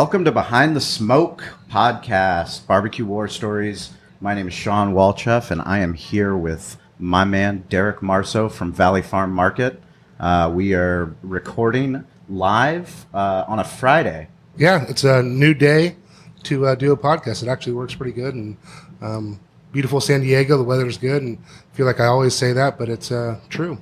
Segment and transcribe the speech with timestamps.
[0.00, 3.90] Welcome to Behind the Smoke podcast, Barbecue War Stories.
[4.20, 8.72] My name is Sean Walchef, and I am here with my man Derek Marceau from
[8.72, 9.82] Valley Farm Market.
[10.20, 14.28] Uh, we are recording live uh, on a Friday.
[14.56, 15.96] Yeah, it's a new day
[16.44, 17.42] to uh, do a podcast.
[17.42, 18.56] It actually works pretty good, and
[19.00, 19.40] um,
[19.72, 20.58] beautiful San Diego.
[20.58, 21.38] The weather's good, and
[21.72, 23.78] I feel like I always say that, but it's uh, true.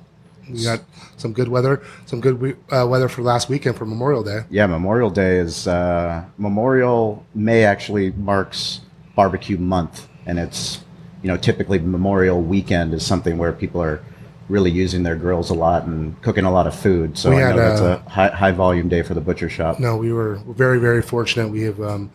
[0.49, 0.81] We got
[1.17, 4.41] some good weather, some good we- uh, weather for last weekend for Memorial Day.
[4.49, 8.81] Yeah, Memorial Day is uh, Memorial May actually marks
[9.15, 10.79] barbecue month, and it's
[11.21, 14.01] you know typically Memorial weekend is something where people are
[14.49, 17.17] really using their grills a lot and cooking a lot of food.
[17.17, 19.79] So We I know that's uh, a high, high volume day for the butcher shop.
[19.79, 21.49] No, we were very, very fortunate.
[21.49, 22.11] We have um,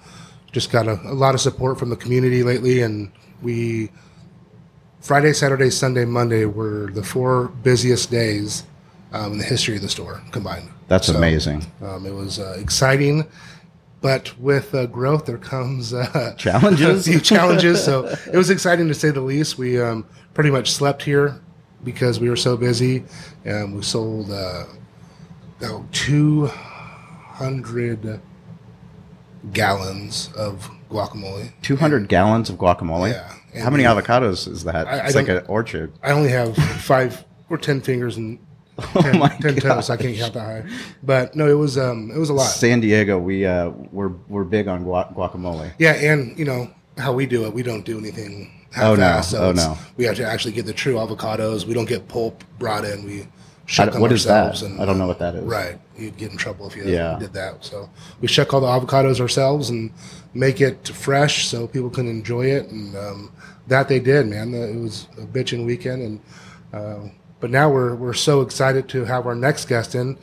[0.50, 3.90] just got a, a lot of support from the community lately, and we
[5.02, 8.62] Friday, Saturday, Sunday, Monday were the four busiest days
[9.12, 10.68] um, in the history of the store combined.
[10.88, 11.66] That's So, amazing.
[11.82, 13.26] Um, it was uh, exciting,
[14.00, 17.04] but with uh, growth there comes uh, Challenges?
[17.22, 17.82] challenges.
[17.84, 19.58] So it was exciting to say the least.
[19.58, 21.40] We um, pretty much slept here
[21.82, 23.04] because we were so busy,
[23.44, 24.64] and we sold uh,
[25.62, 28.20] oh, two hundred
[29.52, 31.52] gallons of guacamole.
[31.62, 33.10] 200 gallons of guacamole.
[33.12, 34.86] Yeah, and How many we- avocados is that?
[34.86, 35.92] I- I it's like an orchard.
[36.02, 38.38] I only have five or ten fingers and
[38.94, 39.90] ten, Oh 10 toes.
[39.90, 40.70] I can't count that high,
[41.02, 42.44] but no, it was um, it was a lot.
[42.44, 45.72] San Diego, we uh, we're we're big on gua- guacamole.
[45.78, 47.52] Yeah, and you know how we do it.
[47.52, 48.58] We don't do anything.
[48.78, 49.02] Oh, no.
[49.02, 49.76] half-assed, Oh, no.
[49.98, 51.66] We have to actually get the true avocados.
[51.66, 53.04] We don't get pulp brought in.
[53.04, 53.28] We
[53.66, 54.46] shuck them what is that?
[54.48, 54.80] ourselves.
[54.80, 55.44] I don't know what that is.
[55.44, 57.18] Right, you'd get in trouble if you Yeah.
[57.20, 57.62] did that.
[57.66, 57.90] So
[58.22, 59.90] we shuck all the avocados ourselves and
[60.34, 62.68] make it fresh so people can enjoy it.
[62.68, 63.32] And um,
[63.68, 64.54] that they did, man.
[64.54, 66.20] It was a bitching weekend, and
[66.72, 67.08] uh,
[67.40, 70.16] but now we're we're so excited to have our next guest in.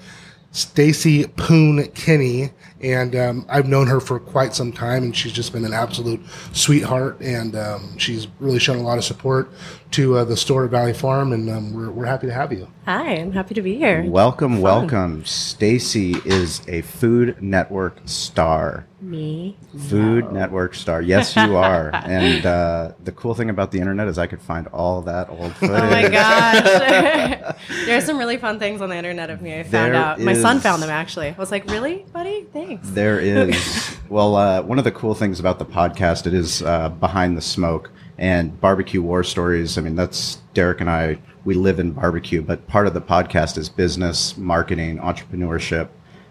[0.52, 5.52] Stacey Poon Kinney, and um, I've known her for quite some time, and she's just
[5.54, 6.22] been an absolute
[6.54, 9.52] sweetheart, and um, she's really shown a lot of support
[9.92, 12.68] to uh, the store at Valley Farm, and um, we're, we're happy to have you.
[12.86, 14.04] Hi, I'm happy to be here.
[14.04, 15.26] Welcome, welcome.
[15.26, 18.86] Stacey is a Food Network star.
[19.02, 19.56] Me.
[19.88, 21.02] Food Network star.
[21.02, 21.92] Yes, you are.
[21.94, 25.56] and uh, the cool thing about the internet is I could find all that old
[25.56, 25.80] footage.
[25.80, 27.56] Oh my gosh.
[27.86, 29.58] There's some really fun things on the internet of me.
[29.58, 30.20] I found There out.
[30.20, 31.28] My son found them actually.
[31.30, 32.46] I was like, really, buddy?
[32.52, 32.69] Thanks.
[32.78, 33.20] There
[33.50, 33.98] is.
[34.10, 37.42] well, uh, one of the cool things about the podcast, it is uh, behind the
[37.42, 39.78] smoke and barbecue war stories.
[39.78, 41.20] I mean, that's Derek and I.
[41.46, 45.88] We live in barbecue, but part of the podcast is business, marketing, entrepreneurship.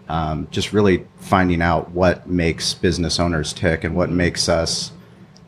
[0.07, 4.91] Um, just really finding out what makes business owners tick and what makes us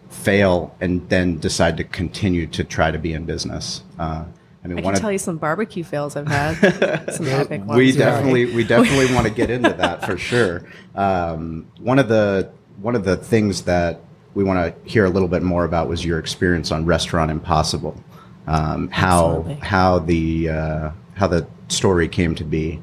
[0.10, 3.84] fail, and then decide to continue to try to be in business.
[3.98, 4.26] Uh,
[4.64, 7.14] I mean, I can of tell you some barbecue fails I've had.
[7.14, 7.78] some epic ones.
[7.78, 10.66] we definitely we definitely want to get into that for sure.
[10.96, 12.52] Um, one of the
[12.82, 14.02] one of the things that
[14.34, 18.02] we want to hear a little bit more about was your experience on Restaurant Impossible.
[18.48, 19.56] Um, how Absolutely.
[19.68, 22.82] how the uh, how the story came to be.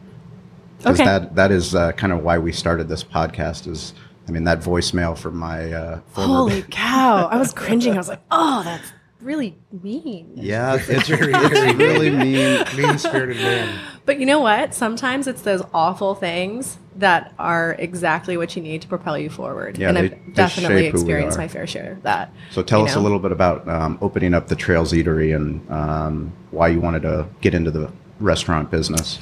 [0.87, 1.05] Okay.
[1.05, 3.67] that that is uh, kind of why we started this podcast.
[3.67, 3.95] Is
[4.29, 7.29] I mean that voicemail from my uh, Holy cow.
[7.31, 7.95] I was cringing.
[7.95, 10.33] I was like, oh, that's really mean.
[10.37, 12.65] yeah, it's, Very, very really mean.
[12.77, 13.79] mean spirited man.
[14.07, 14.75] But you know what?
[14.75, 19.79] Sometimes it's those awful things that are exactly what you need to propel you forward.
[19.79, 22.33] Yeah, and they- I've definitely experienced my fair share of that.
[22.51, 26.33] So tell us a little bit about um, opening up the Trails Eatery and um,
[26.51, 27.91] why you wanted to get into the
[28.21, 29.19] restaurant business.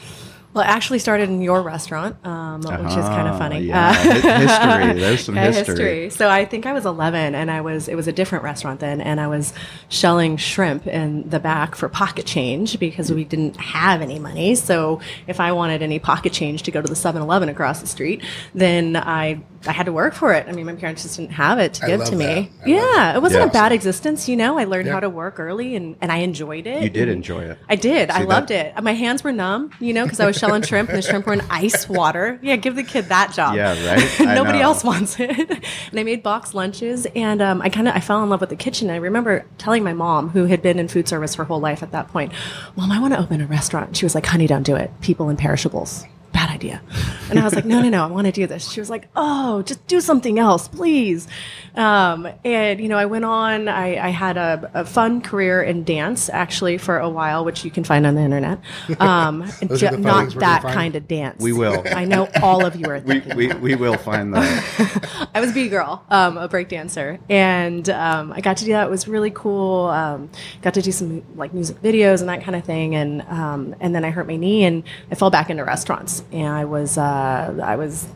[0.56, 3.60] Well, it actually started in your restaurant, um, which is kind of funny.
[3.60, 3.90] yeah.
[4.26, 5.00] Uh, history.
[5.00, 6.08] There's some Yeah, history.
[6.10, 9.02] So I think I was 11, and I was it was a different restaurant then,
[9.02, 9.52] and I was
[9.90, 14.54] shelling shrimp in the back for pocket change because we didn't have any money.
[14.54, 18.22] So if I wanted any pocket change to go to the 7-Eleven across the street,
[18.54, 20.46] then I I had to work for it.
[20.48, 22.24] I mean, my parents just didn't have it to I give to me.
[22.60, 22.68] that.
[22.68, 23.48] Yeah, it wasn't Yeah.
[23.48, 24.28] a bad existence.
[24.28, 24.92] You know, I learned Yeah.
[24.94, 26.82] how to work early, and and I enjoyed it.
[26.82, 27.58] You did enjoy it.
[27.68, 28.10] I did.
[28.10, 28.82] I loved that- it.
[28.82, 31.32] My hands were numb, you know, because I was shelling shrimp and the shrimp were
[31.32, 32.38] in ice water.
[32.42, 33.54] Yeah, give the kid that job.
[33.54, 34.20] Yeah, right?
[34.34, 35.30] Nobody else wants it.
[35.90, 38.50] and I made box lunches, and um, I kind of I fell in love with
[38.50, 38.90] the kitchen.
[38.90, 41.92] I remember telling my mom, who had been in food service her whole life at
[41.92, 42.32] that point,
[42.76, 44.90] "Mom, I want to open a restaurant." She was like, "Honey, don't do it.
[45.00, 46.04] People and perishables."
[46.46, 46.80] Bad idea.
[47.28, 48.70] And I was like, no, no, no, I want to do this.
[48.70, 51.26] She was like, oh, just do something else, please.
[51.74, 55.82] Um, and, you know, I went on, I, I had a, a fun career in
[55.84, 58.60] dance actually for a while, which you can find on the internet.
[59.00, 61.42] Um, Those the ju- not things we're gonna that kind of dance.
[61.42, 61.82] We will.
[61.86, 63.36] I know all of you are We, thinking.
[63.36, 65.28] we, we will find that.
[65.34, 68.86] I was B girl, um, a break dancer, and um, I got to do that.
[68.86, 69.86] It was really cool.
[69.86, 70.30] Um,
[70.62, 73.94] got to do some like music videos and that kind of thing, and um, and
[73.94, 77.58] then I hurt my knee and I fell back into restaurants, and I was uh,
[77.62, 78.06] I was.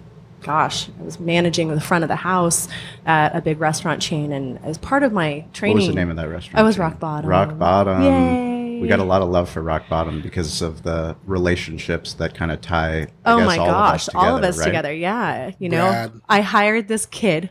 [0.43, 2.67] Gosh, I was managing the front of the house
[3.05, 6.09] at a big restaurant chain, and as part of my training, What was the name
[6.09, 6.59] of that restaurant?
[6.59, 6.83] I was chain?
[6.85, 7.29] Rock Bottom.
[7.29, 8.03] Rock Bottom.
[8.03, 8.81] Yay.
[8.81, 12.51] We got a lot of love for Rock Bottom because of the relationships that kind
[12.51, 13.01] of tie.
[13.01, 14.65] I Oh guess, my all gosh, of us all of us right?
[14.65, 14.95] together.
[14.95, 15.51] Yeah.
[15.59, 16.13] You know, Brad.
[16.27, 17.51] I hired this kid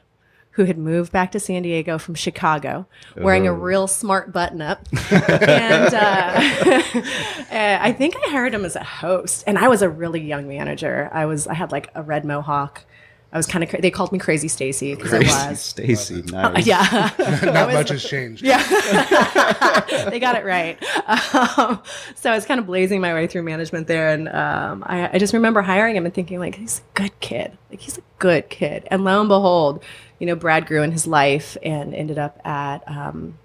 [0.52, 2.86] who had moved back to San Diego from Chicago
[3.16, 3.56] wearing a Oh.
[3.56, 4.88] real smart button up.
[5.12, 6.42] and uh,
[7.52, 9.44] uh, I think I hired him as a host.
[9.48, 11.10] And I was a really young manager.
[11.14, 12.84] I was, I had like a red mohawk.
[13.32, 15.60] I was kind of, cra- they called me Crazy Stacey because I Crazy was.
[15.76, 16.66] Stacey, nice.
[16.66, 17.12] Yeah.
[17.44, 18.44] Not much has changed.
[18.44, 18.62] Yeah,
[20.10, 20.78] they got it right.
[21.08, 21.82] Um,
[22.16, 25.18] so I was kind of blazing my way through management there, and um, I, I
[25.20, 27.58] just remember hiring him and thinking like, he's a good kid.
[27.70, 28.88] Like he's a good kid.
[28.90, 29.84] And lo and behold,
[30.18, 33.38] you know, Brad grew in his life and ended up at, um,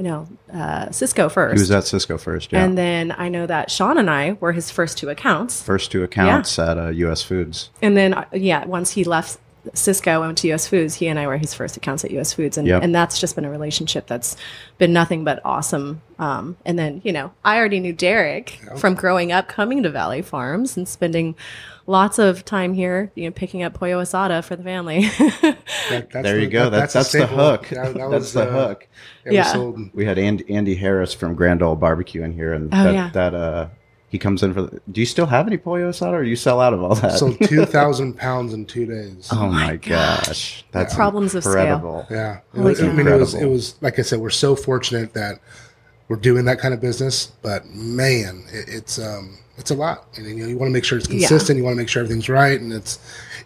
[0.00, 1.58] you know, uh, Sysco first.
[1.58, 2.64] He was at Sysco first, yeah.
[2.64, 5.62] And then I know that Sean and I were his first two accounts.
[5.62, 7.22] first two accounts at uh, U.S.
[7.22, 7.68] Foods.
[7.82, 9.38] And then, uh, yeah, once he left
[9.74, 12.32] Cisco and went to US Foods, he and I were his first accounts at US
[12.32, 12.56] Foods.
[12.56, 12.82] And, Yep.
[12.82, 14.36] and that's just been a relationship that's
[14.78, 16.00] been nothing but awesome.
[16.18, 20.22] Um, and then, you know, I already knew Derek from growing up coming to Valley
[20.22, 21.34] Farms and spending
[21.86, 25.08] lots of time here, you know, picking up pollo asada for the family.
[25.90, 26.70] That- that's There you go.
[26.70, 27.68] that- That's that's, the hook.
[27.68, 28.88] That- that that's was, the uh, hook.
[29.26, 29.44] Yeah.
[29.52, 29.90] sold.
[29.94, 33.10] We had Andy, Andy Harris from Grand Ole Barbecue in here, and Oh, that, yeah.
[33.12, 33.68] that uh,
[34.08, 34.62] he comes in for.
[34.62, 37.12] The, do you still have any pollo asada, or you sell out of all that?
[37.18, 39.28] Sold two thousand pounds in two days.
[39.32, 40.26] oh my gosh.
[40.26, 42.06] gosh, that's Problems of scale.
[42.10, 45.12] Yeah, it was, I mean, it was it was like I said, we're so fortunate
[45.14, 45.40] that
[46.08, 47.26] we're doing that kind of business.
[47.42, 50.84] But man, it, it's um, it's a lot, and you know, you want to make
[50.84, 51.18] sure it's Yeah.
[51.28, 51.58] consistent.
[51.58, 52.98] You want to make sure everything's right, and it's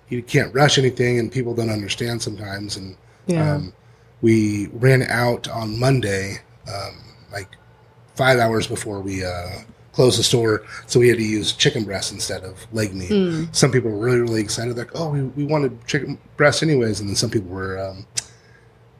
[0.09, 2.77] you can't rush anything, and people don't understand sometimes.
[2.77, 2.97] And
[3.27, 3.55] Yeah.
[3.55, 3.73] um,
[4.23, 6.39] we ran out on Monday,
[6.73, 6.95] um,
[7.33, 7.49] like
[8.15, 9.49] five hours before we uh,
[9.93, 13.09] closed the store, so we had to use chicken breast instead of leg meat.
[13.09, 13.45] Hmm.
[13.53, 17.09] Some people were really, really excited, like, "Oh, we, we wanted chicken breast anyways," and
[17.09, 18.07] then some people were um,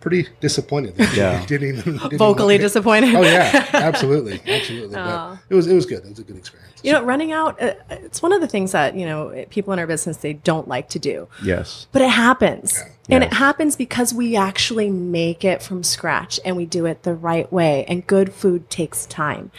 [0.05, 0.95] pretty disappointed.
[0.97, 1.45] They Yeah.
[1.49, 3.15] didn't even didn't Vocally even- disappointed.
[3.15, 4.97] Oh yeah, absolutely, absolutely.
[4.97, 5.31] Aw.
[5.31, 6.05] But it was it was good.
[6.05, 6.71] It was a good experience.
[6.85, 9.79] You know, running out, uh, it's one of the things that, you know, people in
[9.79, 11.27] our business, they don't like to do.
[11.43, 11.87] Yes.
[11.93, 12.79] But it happens.
[13.09, 13.15] Yeah.
[13.17, 17.15] And it happens because we actually make it from scratch and we do it the
[17.15, 17.87] right way.
[17.89, 19.51] And good food takes time.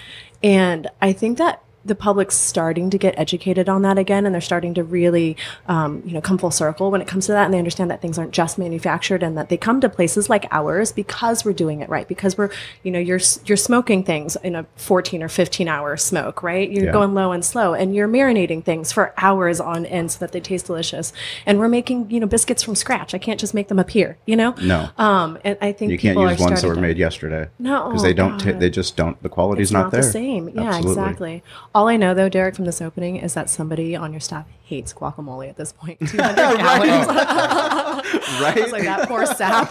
[0.44, 4.42] And I think that the public's starting to get educated on that again, and they're
[4.42, 5.38] starting to really,
[5.68, 8.02] um, you know, come full circle when it comes to that, and they understand that
[8.02, 11.82] things aren't just manufactured, and that they come to places like ours because we're doing
[11.82, 12.50] it right, because we're,
[12.84, 16.70] you know, you're you're smoking things in a 14 or 15 hour smoke, right?
[16.72, 16.92] You're Yeah.
[16.92, 20.40] going low and slow, and you're marinating things for hours on end so that they
[20.40, 21.14] taste delicious,
[21.46, 23.14] and we're making, you know, biscuits from scratch.
[23.14, 24.56] I can't just make them up here, you know.
[24.62, 24.90] No.
[24.98, 27.48] Um, and I think You can't people use ones that were made yesterday.
[27.60, 28.44] No, because they don't.
[28.44, 28.60] God.
[28.60, 29.22] they just don't.
[29.22, 30.02] The quality's it's not, not, there.
[30.02, 30.50] the same.
[30.50, 30.92] Yeah, Absolutely.
[31.04, 31.44] exactly.
[31.76, 34.94] All I know though, Derek, from this opening is that somebody on your staff hates
[34.94, 36.00] guacamole at this point.
[36.08, 37.08] 200 calories.
[37.10, 39.70] I was like that poor sap.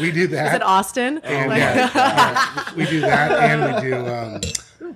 [0.00, 0.54] we do is that.
[0.56, 1.18] it Austin?
[1.18, 4.86] And, Like- yeah, yeah, we do that, and we do.
[4.86, 4.94] Um,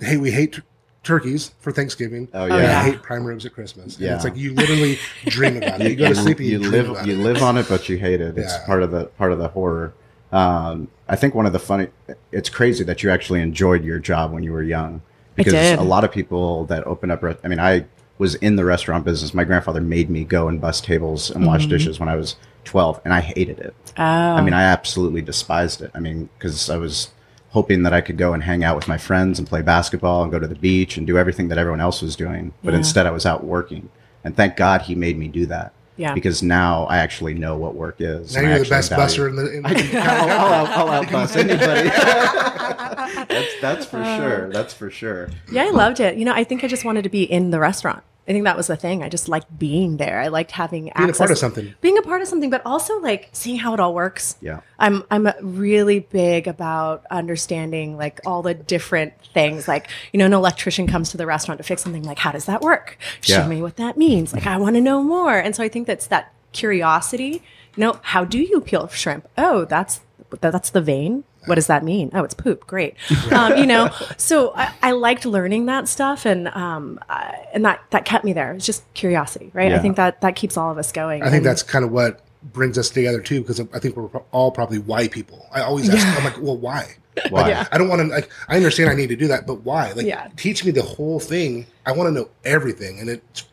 [0.00, 0.64] hey, we hate tur-
[1.04, 2.26] turkeys for Thanksgiving.
[2.34, 2.80] Oh, and yeah.
[2.80, 3.94] I hate prime ribs at Christmas.
[3.98, 4.16] And Yeah.
[4.16, 5.90] it's like you literally dream about it.
[5.90, 7.18] You go to sleep and you, you dream live about you it.
[7.22, 8.36] live on it, but you hate it.
[8.36, 8.66] It's Yeah.
[8.66, 9.94] part of the part of the horror.
[10.32, 11.88] Um, I think one of the funny.
[12.32, 15.02] It's crazy that you actually enjoyed your job when you were young,
[15.34, 17.24] because a lot of people that open up.
[17.42, 17.86] I mean, I
[18.18, 19.32] was in the restaurant business.
[19.32, 23.00] My grandfather made me go and bust tables and wash dishes when I was twelve,
[23.04, 23.74] and I hated it.
[23.96, 24.02] Oh.
[24.02, 25.90] I mean, I absolutely despised it.
[25.94, 27.10] I mean, because I was
[27.50, 30.30] hoping that I could go and hang out with my friends and play basketball and
[30.30, 32.52] go to the beach and do everything that everyone else was doing.
[32.62, 32.78] But Yeah.
[32.78, 33.88] instead, I was out working.
[34.22, 35.72] And thank God he made me do that.
[35.98, 36.14] Yeah.
[36.14, 38.34] Because now I actually know what work is.
[38.34, 39.52] Now and you're the best value- busser in the.
[39.56, 41.88] In the I'll, I'll, out- I'll outbus anybody.
[43.28, 44.46] that's that's for sure.
[44.46, 44.50] Uh.
[44.50, 45.28] That's for sure.
[45.50, 46.16] Yeah, I loved it.
[46.16, 48.02] You know, I think I just wanted to be in the restaurant.
[48.28, 49.02] I think that was the thing.
[49.02, 50.20] I just liked being there.
[50.20, 51.74] I liked having Being a part of something.
[51.80, 54.36] being a part of something, but also like seeing how it all works.
[54.42, 54.60] Yeah.
[54.78, 59.66] I'm I'm really big about understanding like all the different things.
[59.66, 62.02] Like you know, an electrician comes to the restaurant to fix something.
[62.02, 62.98] Like, how does that work?
[63.22, 63.48] Show Yeah.
[63.48, 64.32] me what that means.
[64.34, 65.38] Like, I want to know more.
[65.38, 67.42] And so I think that's that curiosity.
[67.76, 69.26] You know, how do you peel shrimp?
[69.38, 71.24] Oh, that's that- that's the vein.
[71.46, 72.10] What does that mean?
[72.12, 72.66] Oh, it's poop.
[72.66, 72.94] Great.
[73.32, 77.80] Um, you know, so I, I liked learning that stuff, and um, uh, and that
[77.90, 78.52] that kept me there.
[78.54, 79.72] It's just curiosity, right?
[79.72, 81.22] I think that that keeps all of us going.
[81.22, 82.20] I think And- that's kind of what
[82.52, 85.46] brings us together too, because I think we're all probably why people.
[85.52, 86.94] I always ask, I'm like, well, why?
[87.30, 87.48] Why?
[87.48, 87.66] Yeah.
[87.72, 88.30] I don't want to like.
[88.48, 89.92] I understand I need to do that, but why?
[89.92, 90.28] Like, Yeah.
[90.36, 91.66] teach me the whole thing.
[91.84, 93.44] I want to know everything, and it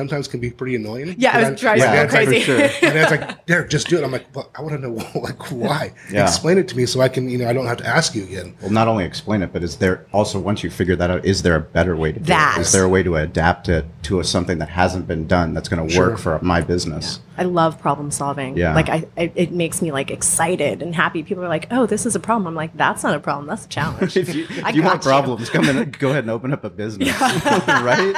[0.00, 1.14] sometimes can be pretty annoying.
[1.18, 2.44] Yeah, it And was driving my me dad's like- crazy.
[2.44, 2.60] sure.
[2.60, 4.04] and dad's like, Derek, just do it.
[4.04, 5.92] I'm like, well, I want to know like why.
[6.10, 6.22] Yeah.
[6.24, 8.24] Explain it to me so I can, you know, I don't have to ask you
[8.24, 8.56] again.
[8.62, 11.42] Well, not only explain it, but is there also once you figure that out, is
[11.42, 12.56] there a better way to do That.
[12.58, 12.62] it?
[12.62, 15.68] Is there a way to adapt it to a, something that hasn't been done that's
[15.68, 16.10] going to Sure.
[16.10, 17.20] work for my business?
[17.36, 18.56] I love problem solving.
[18.56, 18.74] Yeah.
[18.74, 21.22] Like I, I, it makes me like excited and happy.
[21.22, 23.46] People are like, "Oh, this is a problem." I'm like, "That's not a problem.
[23.46, 25.08] That's a challenge." if you, I if you want you.
[25.10, 25.78] problems, come in.
[25.78, 28.14] and Go ahead and open up a business, right?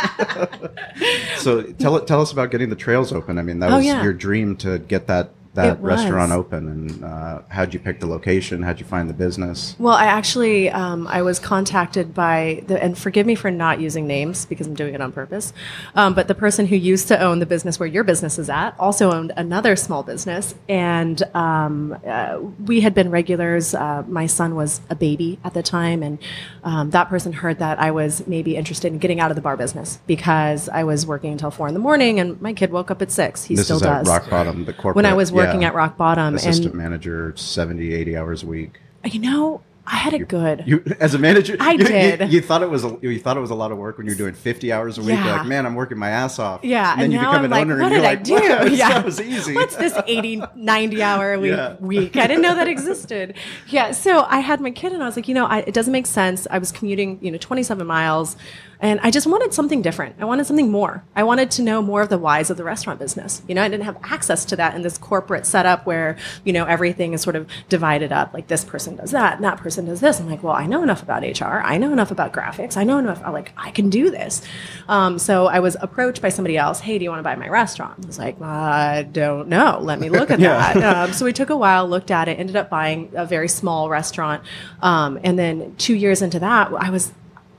[1.37, 3.39] so tell tell us about getting the trails open.
[3.39, 4.03] I mean, that Oh, was yeah.
[4.03, 6.69] your dream to get that that restaurant open.
[6.69, 8.63] And uh, how'd you pick the location?
[8.63, 9.77] How'd you find the business?
[9.79, 14.07] Well, I actually um, I was contacted by the and forgive me for not using
[14.07, 15.53] names because I'm doing it on purpose.
[15.95, 18.75] Um, but the person who used to own the business where your business is at
[18.79, 23.75] also owned another small business, and um, uh, we had been regulars.
[23.75, 26.19] Uh, my son was a baby at the time, and
[26.65, 29.59] um, that person heard that I was maybe interested in getting out of the bar
[29.59, 33.03] business because I was working until four in the morning, and my kid woke up
[33.03, 33.45] at six.
[33.45, 34.09] He this still is does.
[34.09, 34.97] Rock Bottom, the corporate.
[34.97, 35.69] when I was working yeah.
[35.69, 38.79] at Rock Bottom, assistant and manager, 70, 80 hours a week.
[39.05, 40.63] you know, I had it good.
[40.65, 42.33] You, as a manager, I you, you- did.
[42.33, 44.15] You, thought it was a, you thought it was a lot of work when you're
[44.15, 45.17] doing 50 hours a week.
[45.17, 45.39] You're Yeah.
[45.39, 46.61] like, man, I'm working my ass off.
[46.65, 48.69] Yeah, and then and you become I'm an like, owner, what and you're did I
[48.69, 48.75] do?
[48.77, 48.89] Yeah.
[48.91, 49.55] that was easy.
[49.55, 51.75] What's this 80, 90 hour a week, Yeah.
[51.81, 52.17] week?
[52.17, 53.35] I didn't know that existed.
[53.67, 55.93] Yeah, so I had my kid and I was like, you know, I, it doesn't
[55.93, 56.47] make sense.
[56.49, 58.37] I was commuting, you know, 27 miles
[58.83, 60.17] and I just wanted something different.
[60.21, 61.05] I wanted something more.
[61.17, 63.41] I wanted to know more of the whys of the restaurant business.
[63.49, 66.65] You know, I didn't have access to that in this corporate setup where, you know,
[66.67, 68.35] everything is sort of divided up.
[68.35, 70.21] Like this person does that and that person does this.
[70.21, 71.63] I'm like, well, I know enough about HR.
[71.65, 72.77] I know enough about graphics.
[72.77, 73.23] I know enough.
[73.25, 74.43] I'm like, I can do this.
[74.89, 76.81] Um, so I was approached by somebody else.
[76.81, 78.01] Hey, do you want to buy my restaurant?
[78.03, 79.79] I was like, I don't know.
[79.81, 80.73] Let me look at Yeah.
[80.75, 80.97] that.
[81.09, 83.89] Um, so we took a while, looked at it, ended up buying a very small
[83.89, 84.43] restaurant.
[84.83, 87.13] Um, and then two years into that, I was,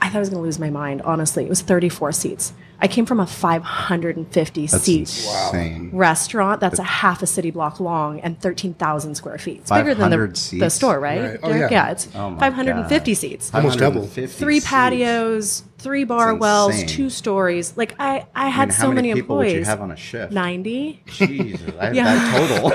[0.03, 1.01] I thought I was going to lose my mind.
[1.03, 2.53] Honestly, it was 34 seats.
[2.81, 5.91] I came from a 550 That's seat insane.
[5.93, 9.61] restaurant that's a half a city block long and 13,000 square feet.
[9.61, 11.21] It's bigger than the, 500 the store, right?
[11.21, 11.39] Right.
[11.41, 11.71] Oh, Derek?
[11.71, 11.91] yeah.
[11.91, 13.17] it's Oh my 550 God.
[13.17, 13.53] seats.
[13.53, 14.01] Almost double.
[14.01, 14.69] 550 Three seats.
[14.69, 17.75] patios, three bar wells, two stories.
[17.77, 19.67] Like I, I I had mean, so many, many, people would you employees.
[19.67, 20.31] have on a shift?
[20.33, 21.03] 90.
[21.05, 22.03] Jesus, I Yeah.
[22.05, 22.71] that total.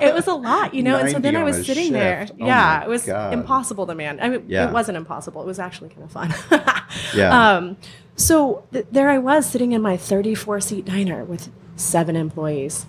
[0.08, 0.98] it was a lot, you know.
[0.98, 2.26] And so then I was sitting there.
[2.32, 3.32] Oh yeah, it was God.
[3.32, 4.18] impossible to man.
[4.20, 4.68] I mean, Yeah.
[4.68, 5.42] it wasn't impossible.
[5.42, 6.34] It was actually kind of fun.
[7.14, 7.56] Yeah.
[7.56, 7.76] Um,
[8.16, 12.86] so th- there I was sitting in my 34 seat diner with seven employees.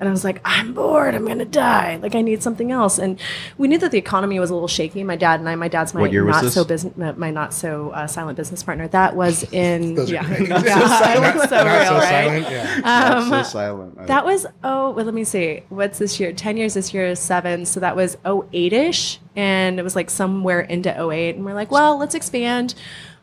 [0.00, 1.14] And I was like, I'm bored.
[1.16, 1.96] I'm going to die.
[1.96, 2.98] Like, I need something else.
[2.98, 3.18] And
[3.56, 5.02] we knew that the economy was a little shaky.
[5.02, 7.52] My dad and I, my dad's my What year was not so business, my not
[7.52, 8.86] so uh, silent business partner.
[8.88, 10.48] That was in, Those are yeah, great.
[10.48, 10.64] yeah, it
[11.48, 12.08] so Not real, so right?
[12.08, 12.50] silent.
[12.50, 12.80] Yeah.
[12.80, 13.98] That's Um, so silent.
[13.98, 17.06] I- That was oh well let me see what's this year ten years this year
[17.06, 21.44] is seven so that was 08 ish and it was like somewhere into 08 and
[21.44, 22.74] we're like well let's expand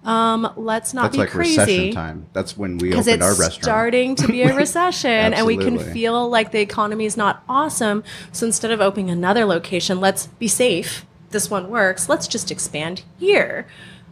[0.05, 2.27] um let's not that's be like recession crazy time.
[2.33, 3.63] That's when we opened it's our restaurant.
[3.63, 8.03] starting to be a recession and we can feel like the economy is not awesome
[8.31, 13.03] so instead of opening another location let's be safe this one works let's just expand
[13.19, 13.67] here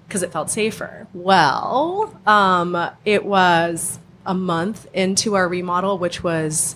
[0.07, 6.75] because it felt safer well um, it was a month into our remodel which was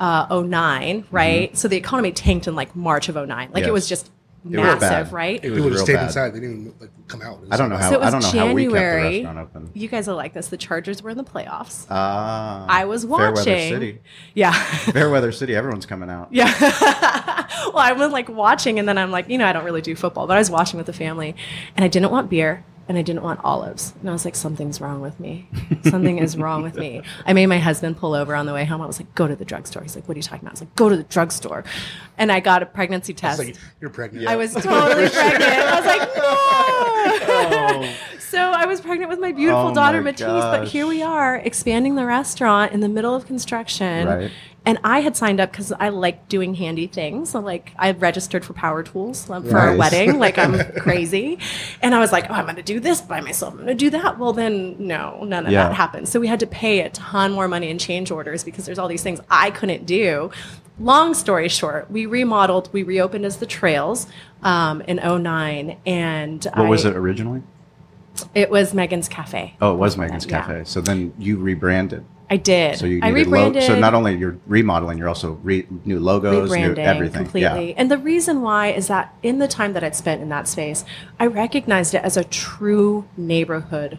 [0.00, 3.58] uh, 9 right so the economy tanked in like march of 09 like Mm-hmm.
[3.58, 3.68] Yes.
[3.68, 4.10] it was just
[4.50, 5.12] massive bad.
[5.12, 6.06] right It was They would real stayed bad.
[6.06, 6.30] inside.
[6.30, 7.40] They didn't even like, come out.
[7.50, 7.88] I don't know how.
[7.90, 9.12] so it was I don't know how we kept the January.
[9.24, 9.70] restaurant open.
[9.74, 10.48] You guys are like this.
[10.48, 11.86] The Chargers were in the playoffs.
[11.90, 13.34] Ah, I was watching.
[13.34, 13.68] Fairweather watching.
[13.72, 13.98] City.
[14.34, 14.52] Yeah.
[14.92, 15.54] Fairweather City.
[15.56, 16.28] Everyone's coming out.
[16.30, 16.52] Yeah.
[17.66, 19.94] well, I was like watching, and then I'm like, you know, I don't really do
[19.96, 21.34] football, but I was watching with the family,
[21.76, 24.80] and I didn't want beer, and I didn't want olives, and I was like, something's
[24.80, 25.48] wrong with me.
[25.84, 27.02] Something is wrong with me.
[27.24, 28.80] I made my husband pull over on the way home.
[28.80, 29.82] I was like, go to the drugstore.
[29.82, 30.52] He's like, what are you talking about?
[30.52, 31.64] I was like, go to the drugstore,
[32.18, 33.38] and I got a pregnancy test.
[33.38, 34.26] like, you're pregnant.
[34.28, 35.42] I was totally pregnant.
[35.52, 36.22] I was like, no.
[37.28, 37.94] Oh.
[38.18, 41.36] So I was pregnant with my beautiful Oh daughter my Matisse, but here we are
[41.36, 44.06] expanding the restaurant in the middle of construction.
[44.08, 44.30] Right.
[44.66, 47.30] And I had signed up because I like doing handy things.
[47.30, 50.18] So like I registered for Power Tools um, for our wedding.
[50.26, 51.38] Like I'm crazy,
[51.80, 53.52] and I was like, oh, I'm going to do this by myself.
[53.54, 54.18] I'm going to do that.
[54.18, 55.68] Well, then no, none of Yeah.
[55.68, 56.08] that happened.
[56.08, 58.88] So we had to pay a ton more money in change orders because there's all
[58.88, 60.30] these things I couldn't do.
[60.80, 64.06] Long story short, we remodeled, we reopened as the Trails
[64.42, 65.78] um, in 09.
[65.86, 67.42] And What was it originally?
[68.34, 69.54] It was Megan's Cafe.
[69.60, 70.40] Oh, it was Megan's Yeah.
[70.42, 70.64] Cafe.
[70.64, 72.04] So then you rebranded.
[72.28, 72.76] I did.
[72.76, 73.62] So you I needed lo- rebranded.
[73.64, 77.22] so not only you're remodeling, you're also re- new logos, new rebranding everything.
[77.22, 77.68] completely.
[77.68, 77.74] Yeah.
[77.76, 80.84] And the reason why is that in the time that I'd spent in that space,
[81.20, 83.98] I recognized it as a true neighborhood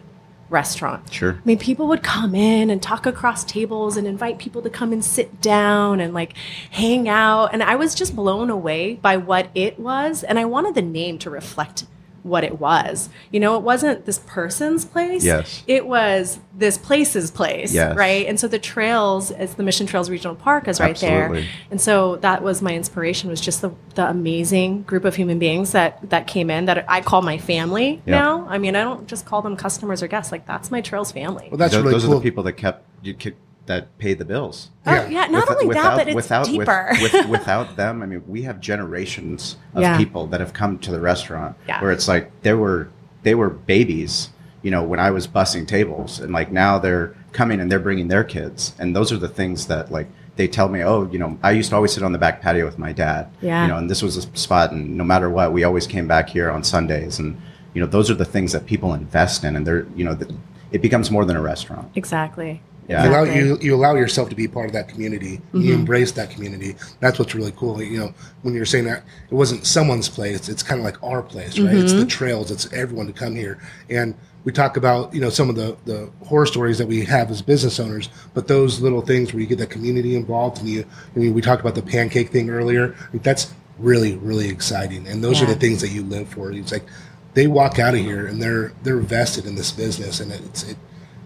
[0.50, 1.12] restaurant.
[1.12, 1.32] Sure.
[1.32, 4.92] I mean, people would come in and talk across tables and invite people to come
[4.92, 6.34] and sit down and like
[6.70, 7.52] hang out.
[7.52, 10.22] And I was just blown away by what it was.
[10.22, 11.84] And I wanted the name to reflect
[12.22, 13.08] what it was.
[13.30, 15.24] You know, it wasn't this person's place.
[15.24, 15.62] Yes.
[15.66, 17.72] It was this place's place.
[17.72, 17.96] Yes.
[17.96, 18.26] Right.
[18.26, 21.42] And so the trails, as the Mission Trails Regional Park is right Absolutely.
[21.42, 21.50] there.
[21.70, 25.72] And so that was my inspiration was just the, the amazing group of human beings
[25.72, 28.18] that that came in that I call my family Yeah.
[28.20, 28.46] now.
[28.48, 30.32] I mean, I don't just call them customers or guests.
[30.32, 31.48] Like that's my Trails family.
[31.50, 32.14] Well, that's those, really those cool.
[32.14, 33.34] are the people that kept you ki-
[33.68, 34.70] that pay the bills.
[34.86, 35.08] oh, yeah.
[35.08, 35.26] yeah.
[35.26, 36.88] Not With- only that, but it's without, deeper.
[37.00, 39.96] with- without them, I mean, we have generations of Yeah.
[39.96, 41.80] people that have come to the restaurant Yeah.
[41.80, 42.88] where it's like there were
[43.22, 44.30] they were babies,
[44.62, 48.08] you know, when I was bussing tables, and like now they're coming and they're bringing
[48.08, 51.36] their kids, and those are the things that like they tell me, oh, you know,
[51.42, 53.62] I used to always sit on the back patio with my dad, Yeah.
[53.62, 56.28] you know, and this was a spot, and no matter what, we always came back
[56.30, 57.36] here on Sundays, and
[57.74, 60.30] you know, those are the things that people invest in, and they're, you know, th-
[60.70, 61.90] it becomes more than a restaurant.
[61.96, 62.60] exactly.
[62.88, 63.04] Yeah.
[63.04, 65.40] You allow, you, you allow yourself to be part of that community.
[65.52, 65.72] You mm-hmm.
[65.72, 66.74] embrace that community.
[67.00, 67.82] That's what's really cool.
[67.82, 71.22] You know, when you're saying that it wasn't someone's place, it's kind of like our
[71.22, 71.74] place, right?
[71.74, 72.08] It's the mm-hmm.
[72.08, 72.50] trails.
[72.50, 73.60] It's everyone to come here.
[73.90, 74.14] And
[74.44, 77.42] we talk about you know some of the the horror stories that we have as
[77.42, 81.18] business owners, but those little things where you get that community involved, and you I
[81.18, 82.94] mean, we talked about the pancake thing earlier.
[83.12, 86.50] Like, that's really really exciting, and those are the things that you live for.
[86.50, 86.84] It's like
[87.34, 90.78] they walk out of here and they're they're vested in this business, and it's it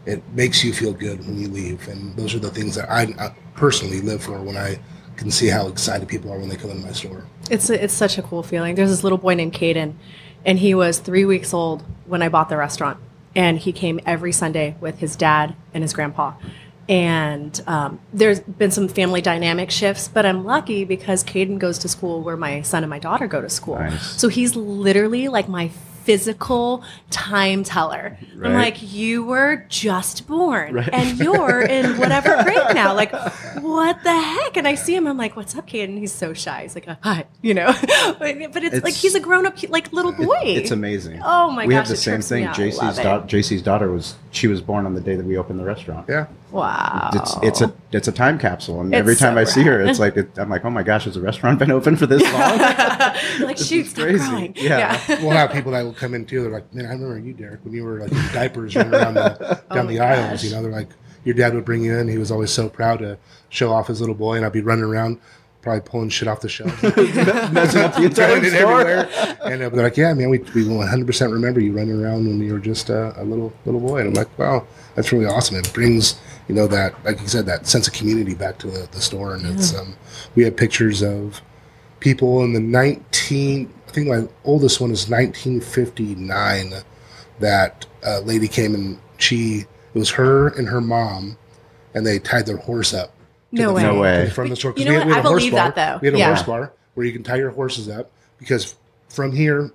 [0.06, 1.86] it makes you feel good when you leave.
[1.88, 4.78] And those are the things that I, I personally live for when I
[5.16, 7.24] can see how excited people are when they come into my store.
[7.50, 8.74] It's a, it's such a cool feeling.
[8.74, 9.94] There's this little boy named Caden,
[10.44, 12.98] and he was three weeks old when I bought the restaurant,
[13.34, 16.34] and he came every Sunday with his dad and his grandpa.
[16.88, 21.88] And um, there's been some family dynamic shifts, but I'm lucky because Caden goes to
[21.88, 23.78] school where my son and my daughter go to school.
[23.78, 24.20] Nice.
[24.20, 25.70] So he's literally like my
[26.04, 28.18] physical time teller.
[28.42, 32.94] I'm like, you were just born and you're in whatever grade now.
[32.94, 33.12] Like,
[33.60, 34.56] what the heck?
[34.56, 35.98] And I see him, I'm like, what's up, Caden?
[35.98, 36.62] He's so shy.
[36.62, 37.74] He's like, hi, you know,
[38.18, 40.40] but, but it's, like he's a grown up, like little boy.
[40.42, 41.20] It's amazing.
[41.24, 42.46] Oh my we gosh, have the same thing.
[42.46, 43.02] JC's it.
[43.02, 46.06] daughter, JC's daughter was she was born on the day that we opened the restaurant.
[46.08, 46.26] Yeah.
[46.50, 47.10] Wow.
[47.14, 49.80] It's it's a it's a time capsule, and It's every time so I see her,
[49.80, 52.22] it's like it, I'm like, oh my gosh, has the restaurant been open for this
[52.32, 52.58] long?
[53.46, 54.18] like, shoot, stop crazy.
[54.26, 54.54] crying.
[54.56, 54.98] Yeah.
[55.22, 56.42] We'll have people that will come in too.
[56.42, 59.14] They're like, man, I remember you, Derek, when you were like in diapers running around
[59.14, 59.28] the,
[59.70, 60.30] down Oh my the aisles.
[60.30, 60.44] gosh.
[60.44, 60.88] You know, they're like,
[61.24, 62.08] your dad would bring you in.
[62.08, 63.18] He was always so proud to
[63.48, 65.20] show off his little boy, and I'd be running around,
[65.62, 66.82] probably pulling shit off the shelf.
[67.52, 68.80] Messing up the entire throwing it store.
[68.80, 69.36] everywhere.
[69.44, 72.52] And uh, they're like, "Yeah, man, we, we 100% remember you running around when you
[72.52, 75.72] were just uh, a little little boy." And I'm like, "Wow, that's really awesome." It
[75.72, 79.00] brings you know that, like you said, that sense of community back to the, the
[79.00, 79.34] store.
[79.34, 79.96] And it's um,
[80.34, 81.40] we have pictures of
[82.00, 83.72] people in the 19.
[83.88, 86.74] I think my oldest one is 1959.
[87.40, 91.36] That uh, lady came and she it was her and her mom,
[91.94, 93.14] and they tied their horse up.
[93.56, 93.82] To No way.
[93.82, 94.30] No way.
[94.30, 94.72] From the store.
[94.72, 95.06] 'Cause You know we had- what?
[95.08, 95.70] we had I a horse believe bar.
[95.72, 95.98] that, though.
[96.00, 96.26] We had a Yeah.
[96.28, 98.74] horse bar where you can tie your horses up because
[99.08, 99.70] from here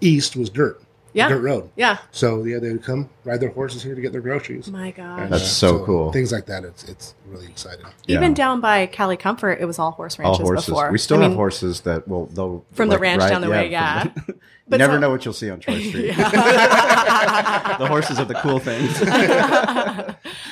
[0.00, 0.80] east was dirt.
[1.12, 1.28] Yeah.
[1.28, 1.70] Dirt road.
[1.76, 1.98] Yeah.
[2.12, 4.70] So yeah, they would come ride their horses here to get their groceries.
[4.70, 5.20] My gosh.
[5.22, 6.12] And, That's so cool.
[6.12, 6.64] Things like that.
[6.64, 7.84] It's it's really exciting.
[8.06, 8.34] Even Yeah.
[8.34, 10.66] down by Cali Comfort, it was all horse All ranches horses.
[10.66, 10.90] before.
[10.92, 13.50] We still I have mean, horses that will they'll From the ranch ride- down the
[13.50, 14.04] way, yeah.
[14.26, 14.34] the-
[14.68, 16.14] But never some- know what you'll see on Troy Street.
[16.16, 18.96] the horses are the cool things.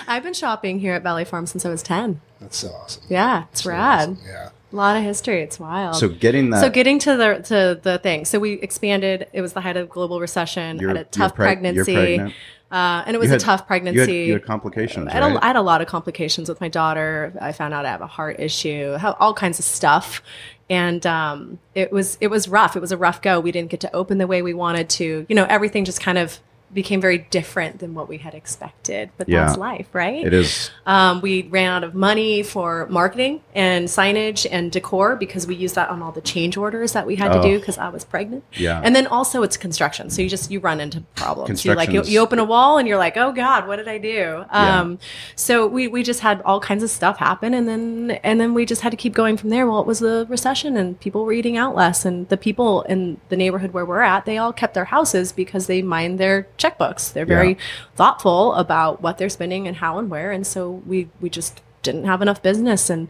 [0.09, 2.21] I've been shopping here at Valley Farm since I was 10.
[2.41, 3.03] That's so awesome.
[3.09, 4.01] Yeah, it's So rad.
[4.11, 4.19] awesome.
[4.27, 4.49] Yeah.
[4.73, 5.41] A lot of history.
[5.43, 5.97] It's wild.
[5.97, 6.61] so getting that.
[6.61, 8.25] So getting to the to the thing.
[8.27, 9.27] So we expanded.
[9.33, 10.79] It was the height of global recession.
[10.79, 12.35] You're- had a you're tough preg- pregnancy, pregnant.
[12.71, 13.99] uh, and it was you a tough pregnancy.
[13.99, 15.43] You had, you had complications, I had, a?
[15.43, 17.33] I had a lot of complications with my daughter.
[17.41, 20.21] I found out I have a heart issue, all kinds of stuff,
[20.69, 22.77] and um, it was it was rough.
[22.77, 23.41] It was a rough go.
[23.41, 25.25] We didn't get to open the way we wanted to.
[25.31, 26.41] You know, everything just kind of
[26.73, 29.11] became very different than what we had expected.
[29.17, 29.47] But Yeah.
[29.47, 30.25] that's life, right?
[30.25, 30.71] it is.
[30.87, 35.75] Um, we ran out of money for marketing and signage and decor because we used
[35.77, 37.43] that on all the change orders that we had to Oh.
[37.43, 38.45] do because I was pregnant.
[38.53, 38.81] Yeah.
[38.85, 41.65] And then also it's construction, so you just you run into problems.
[41.65, 43.99] You like you, you open a wall and you're like, oh god, what did I
[43.99, 44.45] do?
[44.51, 44.99] Um,
[45.37, 48.67] so we we just had all kinds of stuff happen, and then and then we
[48.67, 49.67] just had to keep going from there.
[49.67, 53.19] Well, it was the recession, and people were eating out less, and the people in
[53.29, 57.13] the neighborhood where we're at, they all kept their houses because they mind their checkbooks.
[57.13, 57.57] They're very Yeah.
[57.97, 62.05] thoughtful about what they're spending and how and where, and so we we just didn't
[62.05, 63.09] have enough business and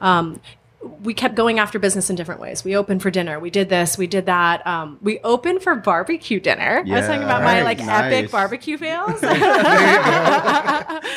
[0.00, 0.40] um,
[1.02, 2.64] we kept going after business in different ways.
[2.64, 3.38] We opened for dinner.
[3.38, 3.98] We did this.
[3.98, 4.66] We did that.
[4.66, 6.82] Um, we opened for barbecue dinner.
[6.86, 7.88] I was talking about my like nice.
[8.12, 9.20] epic barbecue fails.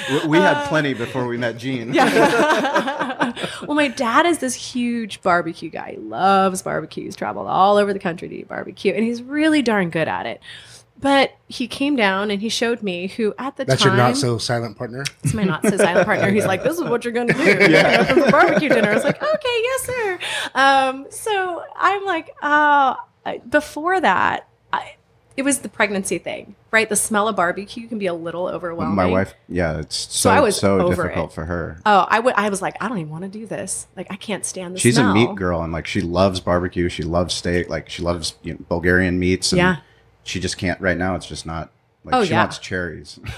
[0.09, 1.93] We, we had plenty before we met Gene.
[1.93, 3.31] Yeah.
[3.67, 5.91] well, my dad is this huge barbecue guy.
[5.91, 9.89] He loves barbecues, traveled all over the country to eat barbecue, and he's really darn
[9.89, 10.41] good at it.
[11.03, 13.67] But he came down and he showed me who at the time.
[13.67, 15.03] That's time your not so silent partner.
[15.21, 16.31] It's my not so silent partner.
[16.31, 17.43] He's like, "This is what you're going to do.
[17.43, 20.19] You're gonna open for barbecue dinner." I was like, "Okay, yes, sir."
[20.55, 24.95] Um, so I'm like, uh, I- before that, I,
[25.35, 26.87] it was the pregnancy thing, right?
[26.87, 28.95] The smell of barbecue can be a little overwhelming.
[28.95, 31.35] My wife, yeah, it's so, I was so difficult it.
[31.35, 31.81] for her.
[31.85, 32.35] Oh, I would.
[32.35, 33.87] I was like, I don't even want to do this.
[33.97, 35.11] Like, I can't stand the She's smell.
[35.11, 36.87] a meat girl, and like she loves barbecue.
[36.87, 37.67] She loves steak.
[37.67, 39.51] Like she loves you know, Bulgarian meats.
[39.51, 39.77] And Yeah.
[40.23, 41.15] She just can't right now.
[41.15, 41.71] It's just not.
[42.05, 42.39] Like Oh, she yeah.
[42.41, 43.17] wants cherries.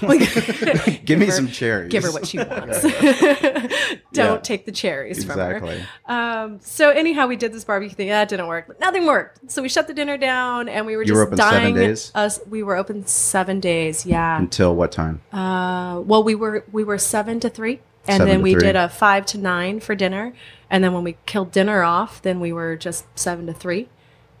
[1.04, 1.88] Give me her- some cherries.
[1.92, 2.82] Give her what she wants.
[2.82, 4.36] Don't Yeah.
[4.38, 5.70] take the cherries Exactly.
[5.70, 5.86] from her.
[6.44, 8.08] Um, so anyhow, we did this barbecue thing.
[8.08, 8.78] That didn't work.
[8.80, 9.50] Nothing worked.
[9.50, 11.78] So we shut the dinner down, and we were You just were dying.
[11.78, 14.04] Us, we were open seven days.
[14.04, 14.36] Yeah.
[14.38, 15.20] Until what time?
[15.32, 18.62] Uh, well, we were we were seven to three, and Seven then we three.
[18.62, 20.32] did a five to nine for dinner,
[20.70, 23.88] and then when we killed dinner off, then we were just seven to three,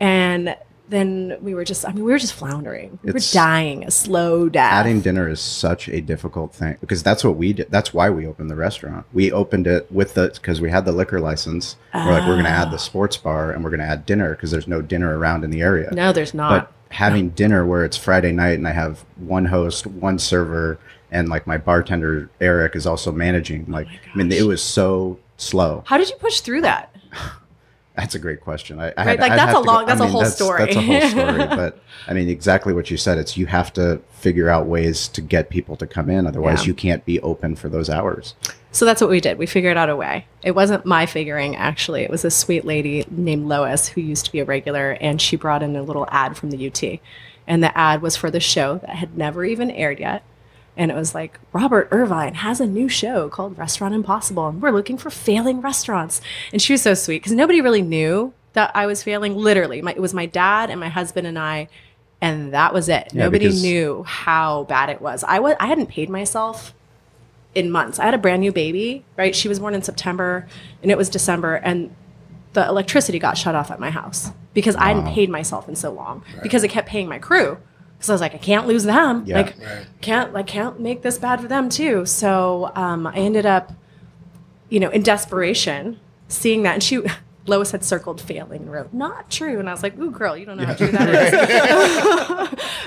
[0.00, 0.56] and
[0.88, 2.98] then we were just I mean we were just floundering.
[3.02, 4.72] We It's- were dying a slow death.
[4.72, 7.66] Adding dinner is such a difficult thing because that's what we did.
[7.70, 9.04] That's why we opened the restaurant.
[9.12, 11.76] We opened it with the because we had the liquor license.
[11.94, 14.30] We're like, we're going to add the sports bar and we're going to add dinner
[14.34, 15.90] because there's no dinner around in the area.
[15.92, 16.50] no, there's not.
[16.50, 16.72] but not.
[16.90, 20.78] having dinner where it's Friday night and I have one host, one server,
[21.10, 23.64] and like my bartender Eric is also managing.
[23.66, 25.82] Like, oh I mean, it was so slow.
[25.86, 26.94] How did you push through that?
[27.96, 28.78] That's a great question.
[28.78, 30.12] I, I Right, had, like, I'd that's a to go- long- that's I a mean,
[30.12, 30.58] whole story.
[30.66, 31.38] That's a whole story.
[31.56, 33.16] but I mean, exactly what you said.
[33.16, 36.26] It's you have to figure out ways to get people to come in.
[36.26, 36.66] Otherwise, Yeah.
[36.68, 38.34] you can't be open for those hours.
[38.70, 39.38] So that's what we did.
[39.38, 40.26] We figured out a way.
[40.42, 42.02] It wasn't my figuring, actually.
[42.02, 45.36] It was a sweet lady named Lois who used to be a regular, and she
[45.36, 47.00] brought in a little ad from the UT.
[47.46, 50.22] And the ad was for the show that had never even aired yet.
[50.76, 54.70] And it was like, Robert Irvine has a new show called Restaurant Impossible, and we're
[54.70, 56.20] looking for failing restaurants.
[56.52, 59.36] And she was so sweet because nobody really knew that I was failing.
[59.36, 61.68] Literally, my, it was my dad and my husband and I,
[62.20, 63.08] and that was it.
[63.12, 65.24] Yeah, nobody knew how bad it was.
[65.24, 66.74] I was I hadn't paid myself
[67.54, 67.98] in months.
[67.98, 69.34] I had a brand new baby, right?
[69.34, 70.46] She was born in September
[70.82, 71.94] and it was December and
[72.52, 75.92] the electricity got shut off at my house because I hadn't paid myself in so
[75.92, 77.58] long because I kept paying my crew.
[78.06, 79.24] Because I was like, I can't lose them.
[79.26, 79.36] Yeah.
[79.38, 79.86] Like, Right.
[80.00, 82.06] can't like can't make this bad for them too.
[82.06, 83.72] So um, I ended up,
[84.68, 87.02] you know, in desperation, seeing that, and she.
[87.48, 89.60] Lois had circled failing and wrote, not true.
[89.60, 91.08] And I was like, ooh, girl, you don't know how true that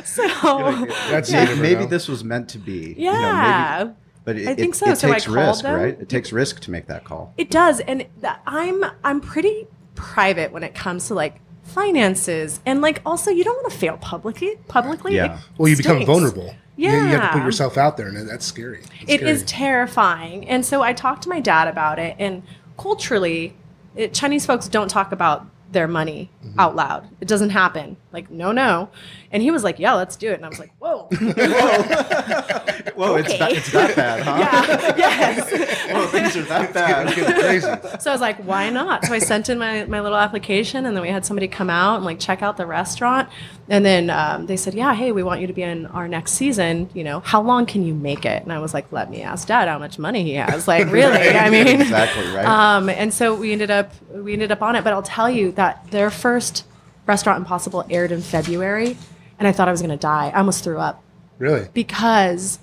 [0.03, 0.05] is.
[0.05, 2.93] so, That's Maybe, maybe this was meant to be.
[2.97, 3.77] you know, yeah.
[3.85, 4.89] maybe- but it, I think so.
[4.89, 5.79] it So takes called risk, them.
[5.79, 5.97] right?
[6.01, 7.33] It takes risk to make that call.
[7.37, 12.81] It does, and th- I'm I'm pretty private when it comes to like finances, and
[12.81, 14.55] like also you don't want to fail publicly.
[14.67, 15.35] Publicly, Yeah.
[15.35, 16.07] It Well, you become stinks.
[16.07, 16.55] vulnerable.
[16.75, 18.79] You, you have to put yourself out there, and that's scary.
[19.01, 19.47] It's It is scary.
[19.47, 22.15] terrifying, and so I talked to my dad about it.
[22.19, 22.41] And
[22.77, 23.53] culturally,
[23.95, 26.59] it, Chinese folks don't talk about their money Mm-hmm.
[26.59, 27.07] out loud.
[27.21, 27.97] It doesn't happen.
[28.11, 28.89] Like no, no.
[29.31, 31.19] And he was like, "Yeah, let's do it." And I was like, "Whoa, Whoa,
[32.95, 34.37] whoa it's, that, it's that bad, huh?
[34.39, 37.13] yeah, yes." Whoa, things are that bad.
[37.13, 37.67] crazy.
[37.99, 39.05] So I was like, why not?
[39.05, 41.97] So I sent in my, my little application, and then we had somebody come out
[41.97, 43.29] and like check out the restaurant.
[43.69, 46.33] And then um, they said, yeah, hey, we want you to be in our next
[46.33, 46.89] season.
[46.93, 48.43] You know, how long can you make it?
[48.43, 50.67] And I was like, let me ask Dad how much money he has.
[50.67, 51.29] Like, really?
[51.29, 52.45] I mean, exactly right.
[52.45, 54.83] um, and so we ended up we ended up on it.
[54.83, 56.65] But I'll tell you that their first
[57.09, 58.95] Restaurant Impossible aired in February,
[59.39, 60.31] and I thought I was going to die.
[60.33, 61.03] I almost threw up
[61.39, 61.67] Really?
[61.73, 62.59] because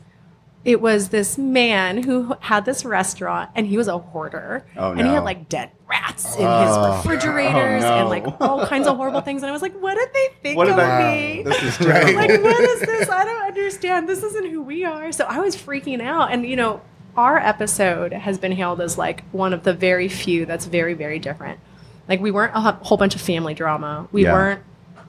[0.65, 4.65] it was this man who had this restaurant and he was a hoarder.
[4.77, 6.93] Oh, And he had like dead rats in Oh.
[6.93, 7.97] his refrigerators Oh, no.
[8.01, 9.43] and like all kinds of horrible things.
[9.43, 11.13] And I was like, what did they think what of did I?
[11.15, 11.43] me?
[11.45, 12.03] This is Right.
[12.07, 12.15] terrible.
[12.15, 13.09] like, what is this?
[13.09, 14.09] I don't understand.
[14.09, 15.11] This isn't who we are.
[15.13, 16.33] So I was freaking out.
[16.33, 16.81] And, you know,
[17.17, 21.19] our episode has been hailed as like one of the very few that's very, very
[21.21, 21.59] different.
[22.09, 24.09] Like, we weren't a whole bunch of family drama.
[24.12, 24.33] We Yeah.
[24.33, 24.61] weren't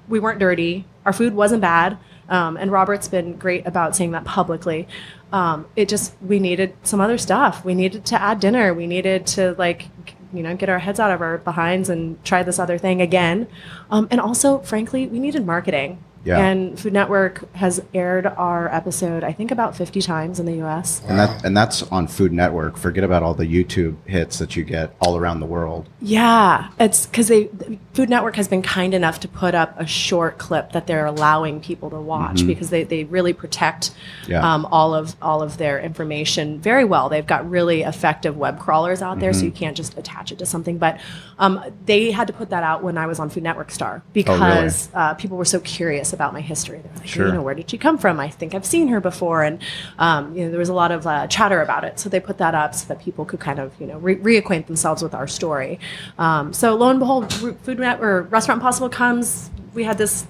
[0.10, 0.86] we weren't dirty.
[1.06, 1.98] Our food wasn't bad.
[2.30, 4.88] Um, and Robert's been great about saying that publicly.
[5.34, 7.66] Um, it just we needed some other stuff.
[7.66, 8.74] We needed to add dinner.
[8.74, 9.90] We needed to like
[10.34, 13.48] you know get our heads out of our behinds and try this other thing again.
[13.92, 16.00] Um, and also, frankly, we needed marketing.
[16.28, 16.40] Yeah.
[16.46, 21.02] And Food Network has aired our episode, I think, about 50 times in the US.
[21.08, 22.78] And that and that's on Food Network.
[22.78, 25.88] Forget about all the YouTube hits that you get all around the world.
[26.02, 27.50] Yeah, it's because they
[27.94, 31.62] Food Network has been kind enough to put up a short clip that they're allowing
[31.62, 34.32] people to watch because they, they really protect Mm-hmm.
[34.32, 34.54] Yeah.
[34.54, 37.08] um, all of all of their information very well.
[37.10, 39.46] They've got really effective web crawlers out there, so Mm-hmm.
[39.46, 40.78] you can't just attach it to something.
[40.78, 41.00] But
[41.40, 44.10] um, they had to put that out when I was on Food Network Star Oh,
[44.14, 46.80] because uh, people were so curious about my history.
[46.84, 47.28] They're like, Sure.
[47.28, 48.20] you know, where did she come from?
[48.20, 49.62] I think I've seen her before, and
[50.00, 52.00] um, you know, there was a lot of uh, chatter about it.
[52.00, 54.66] So they put that up so that people could kind of you know re- reacquaint
[54.68, 55.80] themselves with our story.
[56.18, 59.50] Um, so lo and behold, Food Net or Restaurant Possible comes.
[59.74, 60.26] We had this,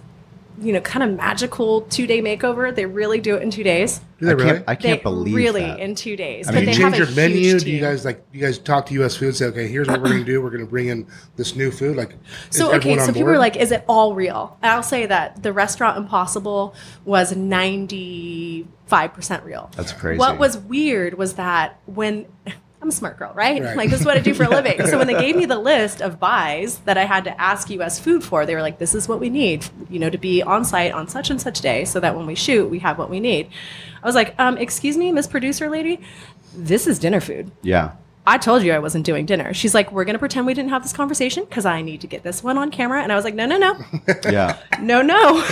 [0.59, 2.73] you know, kind of magical two day makeover.
[2.73, 3.99] They really do it in two days.
[4.19, 4.51] Do they I really?
[4.53, 5.79] can't I can't they believe really that.
[5.79, 6.47] in two days.
[6.47, 7.37] I Do mean, you they have change a your menu?
[7.51, 9.35] huge Do you guys like you guys talk to US Food?
[9.35, 10.41] Say, okay, here's what we're going to do.
[10.41, 11.95] We're going to bring in this new food.
[11.95, 12.15] Like,
[12.49, 13.35] is So okay, everyone so on people board?
[13.35, 16.73] are like, "Is it all real?" I'll say that the Restaurant Impossible
[17.05, 19.69] was ninety five percent real.
[19.75, 20.17] That's crazy.
[20.19, 22.25] What was weird was that when
[22.87, 23.61] I'm a smart girl, right?
[23.61, 23.75] Right.
[23.75, 24.87] Like this is what I do for a living.
[24.87, 27.99] so when they gave me the list of buys that I had to ask U.S.
[27.99, 30.63] Food for, they were like, "This is what we need, you know, to be on
[30.63, 33.19] site on such and such day, so that when we shoot, we have what we
[33.19, 33.49] need."
[34.01, 35.99] I was like, um, "Excuse me, Miss Producer Lady,
[36.55, 37.91] this is dinner food." yeah.
[38.27, 39.53] I told you I wasn't doing dinner.
[39.53, 42.07] She's like, we're going to pretend we didn't have this conversation because I need to
[42.07, 43.01] get this one on camera.
[43.01, 43.77] And I was like, no, no, no,
[44.29, 44.57] Yeah.
[44.81, 45.15] no, no.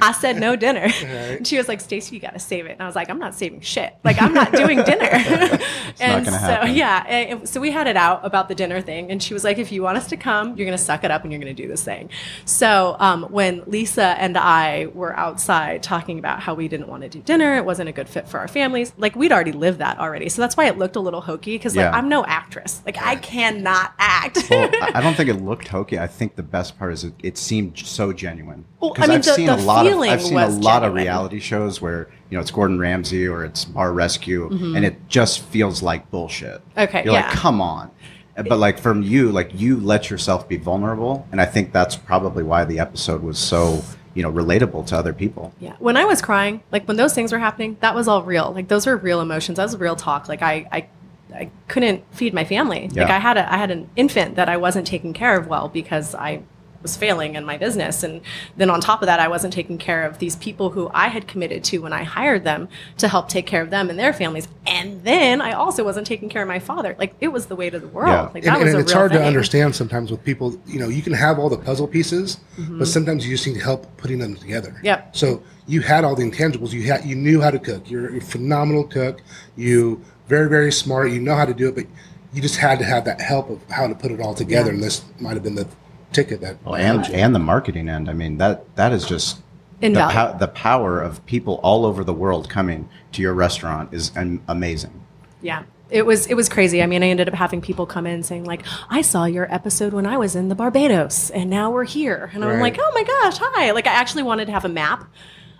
[0.00, 0.88] I said no dinner.
[1.04, 2.72] And she was like, Stacey, you got to save it.
[2.72, 3.94] And I was like, I'm not saving shit.
[4.04, 5.08] Like, I'm not doing dinner.
[6.00, 6.74] and so, happen.
[6.74, 7.04] yeah.
[7.06, 9.10] and- so we had it out about the dinner thing.
[9.10, 11.10] And she was like, if you want us to come, you're going to suck it
[11.10, 12.10] up and you're going to do this thing.
[12.44, 17.08] So um, when Lisa and I were outside talking about how we didn't want to
[17.08, 19.98] do dinner, it wasn't a good fit for our families, like we'd already lived that
[19.98, 20.28] already.
[20.28, 21.90] So that's why it looked a little hokey because like Yeah.
[21.96, 22.82] I'm no actress.
[22.86, 24.46] Like I cannot act.
[24.50, 25.98] Well, I don't think it looked hokey.
[25.98, 28.64] I think the best part is it, it seemed so genuine.
[28.80, 30.94] Well, I mean, I've the- seen the a lot of I've seen a lot of
[30.94, 34.76] reality shows where you know it's Gordon Ramsay or it's Bar Rescue, Mm-hmm.
[34.76, 36.60] and it just feels like bullshit.
[36.76, 37.90] Okay, you're like, come on.
[38.34, 42.42] But like from you, like you let yourself be vulnerable, and I think that's probably
[42.42, 43.82] why the episode was so
[44.14, 45.52] you know relatable to other people.
[45.60, 45.74] Yeah.
[45.78, 48.50] When I was crying, like when those things were happening, that was all real.
[48.54, 49.56] Like those were real emotions.
[49.58, 50.28] That was real talk.
[50.28, 50.86] Like I, I,
[51.34, 52.88] I couldn't feed my family.
[52.88, 55.68] Like I had a, I had an infant that I wasn't taking care of well
[55.68, 56.42] because I
[56.82, 58.02] was failing in my business.
[58.02, 58.20] And
[58.56, 61.26] then on top of that, I wasn't taking care of these people who I had
[61.26, 62.68] committed to when I hired them
[62.98, 64.48] to help take care of them and their families.
[64.66, 66.96] And then I also wasn't taking care of my father.
[66.98, 68.08] Like it was the weight of the world.
[68.08, 68.22] Yeah.
[68.22, 70.58] Like and, that was and a it's hard to understand sometimes with people.
[70.66, 72.80] You know, you can have all the puzzle pieces, Mm-hmm.
[72.80, 74.78] but sometimes you just need help putting them together.
[74.82, 75.16] Yep.
[75.16, 76.72] So you had all the intangibles.
[76.72, 77.90] You had you knew how to cook.
[77.90, 79.22] You're a phenomenal cook.
[79.56, 81.10] You very very smart.
[81.12, 81.86] You know how to do it, but
[82.32, 84.68] you just had to have that help of how to put it all together.
[84.68, 84.74] Yeah.
[84.74, 85.66] And this might have been the
[86.12, 86.64] ticket that.
[86.64, 88.08] Well, and and the marketing end.
[88.08, 89.42] I mean that that is just
[89.80, 90.12] the, Invaluable.
[90.12, 94.40] pow- the power of people all over the world coming to your restaurant is um,
[94.46, 95.02] amazing.
[95.40, 95.64] Yeah.
[95.90, 96.82] It was it was crazy.
[96.82, 99.92] I mean, I ended up having people come in saying like, "I saw your episode
[99.92, 103.02] when I was in the Barbados, and now we're here." And I'm like, "Oh my
[103.02, 105.04] gosh, hi!" Like, I actually wanted to have a map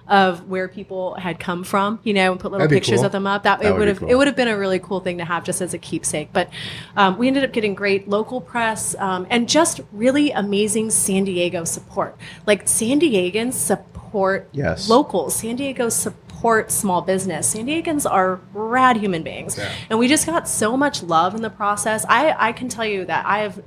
[0.08, 3.06] of where people had come from, you know, and put little pictures cool.
[3.06, 3.44] of them up.
[3.44, 4.08] That, That it would have cool.
[4.10, 6.30] it would have been a really cool thing to have just as a keepsake.
[6.32, 6.50] But
[6.96, 11.64] um, we ended up getting great local press um, and just really amazing San Diego
[11.64, 12.16] support.
[12.46, 14.88] Like San Diegans support Yes.
[14.88, 15.36] locals.
[15.36, 17.48] San Diego support small business.
[17.48, 19.70] San Diegans are rad human beings, Yeah.
[19.88, 22.04] and we just got so much love in the process.
[22.08, 23.62] I I can tell you that I have,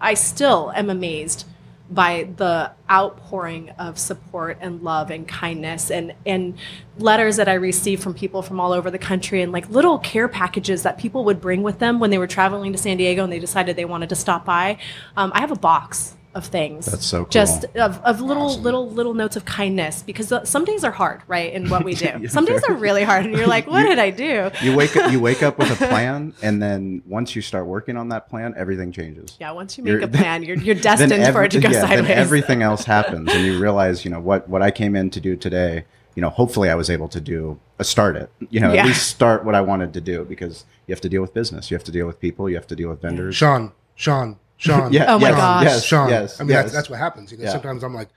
[0.00, 1.44] I still am amazed
[1.90, 6.56] by the outpouring of support and love and kindness and and
[6.98, 10.28] letters that I received from people from all over the country and like little care
[10.28, 13.32] packages that people would bring with them when they were traveling to San Diego and
[13.32, 14.78] they decided they wanted to stop by.
[15.16, 16.86] Um, I have a box of things.
[16.86, 17.30] That's so cool.
[17.30, 21.52] Just of, of little little little notes of kindness because some days are hard, right?
[21.52, 23.98] In what we do, Yeah, some days are really hard, and you're like, "What did
[23.98, 27.42] I do?" You wake up, you wake up with a plan, and then once you
[27.42, 29.36] start working on that plan, everything changes.
[29.40, 31.70] Yeah, once you make You're- a plan, you're you're Then destined for it to go
[31.70, 32.08] yeah, sideways.
[32.08, 35.20] Then everything else happens, and you realize, you know, what what I came in to
[35.20, 35.84] do today.
[36.16, 38.30] You know, hopefully, I was able to do a start it.
[38.50, 38.80] You know, Yeah.
[38.82, 41.70] at least start what I wanted to do because you have to deal with business,
[41.70, 43.36] you have to deal with people, you have to deal with vendors.
[43.36, 44.92] Sean, Sean, Sean.
[44.92, 45.62] Yeah, Oh my yes, gosh.
[45.64, 46.08] yes, Sean.
[46.10, 46.62] yes, I mean, yes.
[46.64, 47.32] that's, that's what happens.
[47.32, 47.50] You know, Yeah.
[47.52, 48.08] sometimes I'm like,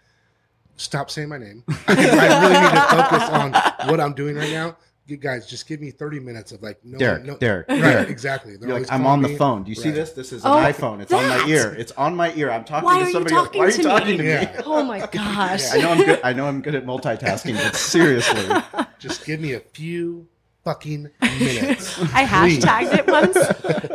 [0.77, 1.63] stop saying my name.
[1.87, 1.93] I
[2.41, 4.77] really need to focus on what I'm doing right now.
[5.05, 7.81] You guys, just give me 30 minutes of like, no, Derek, no, Derek, right?
[7.81, 8.09] Derek.
[8.09, 8.55] Exactly.
[8.55, 9.35] They're You're always like, I'm calling on the me.
[9.35, 9.63] phone.
[9.63, 10.11] Do you see this?
[10.11, 11.01] This is Oh, an iPhone.
[11.01, 11.75] It's on my ear.
[11.77, 12.49] It's on my ear.
[12.49, 13.35] I'm talking Why to are you somebody.
[13.35, 13.45] else.
[13.47, 14.17] talking Why are you to talking me?
[14.17, 14.29] to me?
[14.29, 14.61] Yeah.
[14.65, 15.73] oh my gosh!
[15.73, 16.19] I know I'm good.
[16.23, 18.49] I know I'm good at multitasking, but seriously,
[18.99, 20.25] Just give me a few
[20.63, 21.99] fucking minutes.
[22.13, 23.35] I hashtagged it once.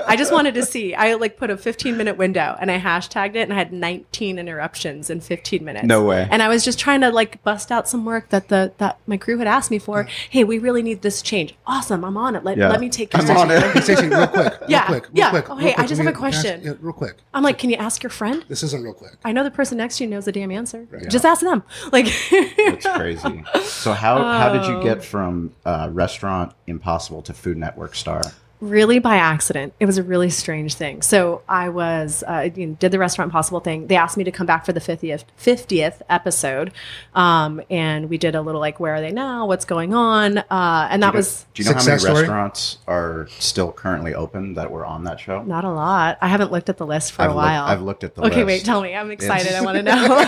[0.07, 0.95] I just wanted to see.
[0.95, 4.39] I like put a 15 minute window and I hashtagged it and I had 19
[4.39, 5.87] interruptions in 15 minutes.
[5.87, 6.29] No way.
[6.31, 9.17] And I was just trying to like bust out some work that the that my
[9.17, 10.05] crew had asked me for.
[10.29, 11.55] Hey, we really need this change.
[11.67, 12.45] Awesome, I'm on it.
[12.45, 12.69] Let, Yeah.
[12.69, 13.79] let me take your I'm on session.
[13.79, 13.87] it.
[13.99, 14.61] Hey, real quick.
[14.61, 15.05] Real Yeah, quick.
[15.05, 15.31] Real yeah.
[15.31, 15.51] quick.
[15.51, 16.63] Oh, real hey, I just Let have a me ask- question.
[16.65, 17.17] yeah, real quick.
[17.35, 18.45] I'm like, can you ask your friend?
[18.49, 19.13] This isn't real quick.
[19.25, 20.87] I know the person next to you knows the damn answer.
[21.09, 21.63] Just ask them.
[21.93, 23.45] Like, It's crazy.
[23.63, 24.77] So how how did Oh.
[24.79, 28.23] you get from uh, restaurant impossible to Food Network star?
[28.61, 29.73] really by accident.
[29.79, 31.01] It was a really strange thing.
[31.01, 33.87] So I was uh, you know, did the restaurant impossible thing.
[33.87, 36.73] They asked me to come back for the 50th 50th episode,
[37.15, 39.47] um, and we did a little like where are they now?
[39.47, 40.39] What's going on?
[40.39, 42.15] Uh, and that was Do you know how many story?
[42.15, 45.41] restaurants are still currently open that were on that show?
[45.45, 46.19] not a lot.
[46.21, 47.65] I haven't looked at the list for I've a looked- while.
[47.65, 48.47] I've looked at the Okay, list.
[48.47, 48.65] wait.
[48.65, 48.93] Tell me.
[48.93, 49.53] I'm excited.
[49.55, 50.19] I want to know.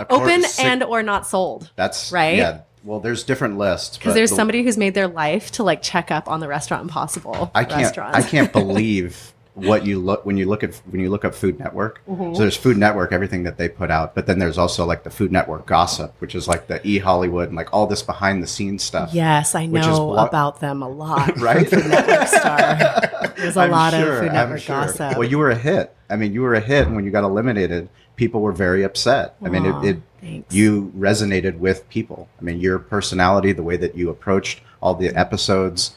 [0.00, 1.70] Of Open six- and or not sold.
[1.76, 2.38] that's right?
[2.38, 2.60] Yeah.
[2.86, 6.10] Well, there's different lists Because there's the- somebody who's made their life to like check
[6.10, 7.98] up on the restaurant impossible I can't.
[7.98, 11.58] I can't believe what you look when you look at when you look up Food
[11.58, 12.02] Network.
[12.06, 12.34] Mm-hmm.
[12.34, 15.08] So there's Food Network, everything that they put out, but then there's also like the
[15.10, 18.46] Food Network gossip, which is like the E Hollywood and like all this behind the
[18.46, 19.14] scenes stuff.
[19.14, 21.36] Yes, I know what- about them a lot.
[21.40, 21.68] Right?
[21.68, 23.32] Food Network star.
[23.36, 24.76] There's a I'm lot sure, of Food I'm Network sure.
[24.76, 25.16] gossip.
[25.18, 25.94] Well, you were a hit.
[26.10, 29.36] I mean, you were a hit, when you got eliminated, people were very upset.
[29.42, 32.28] I mean, it, it you resonated with people.
[32.40, 35.96] I mean, your personality, the way that you approached all the episodes,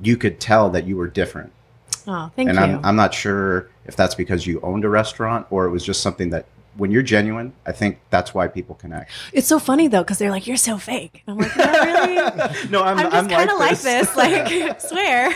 [0.00, 1.52] you could tell that you were different.
[2.06, 2.64] oh, thank and you.
[2.64, 6.02] I'm, I'm not sure if that's because you owned a restaurant or it was just
[6.02, 6.46] something that
[6.78, 9.10] when you're genuine, I think that's why people connect.
[9.32, 12.68] it's so funny though because they're like, "You're so fake." And I'm like, "Not really."
[12.70, 14.16] No, I'm, I'm just kind of like this.
[14.16, 15.30] Like, I swear,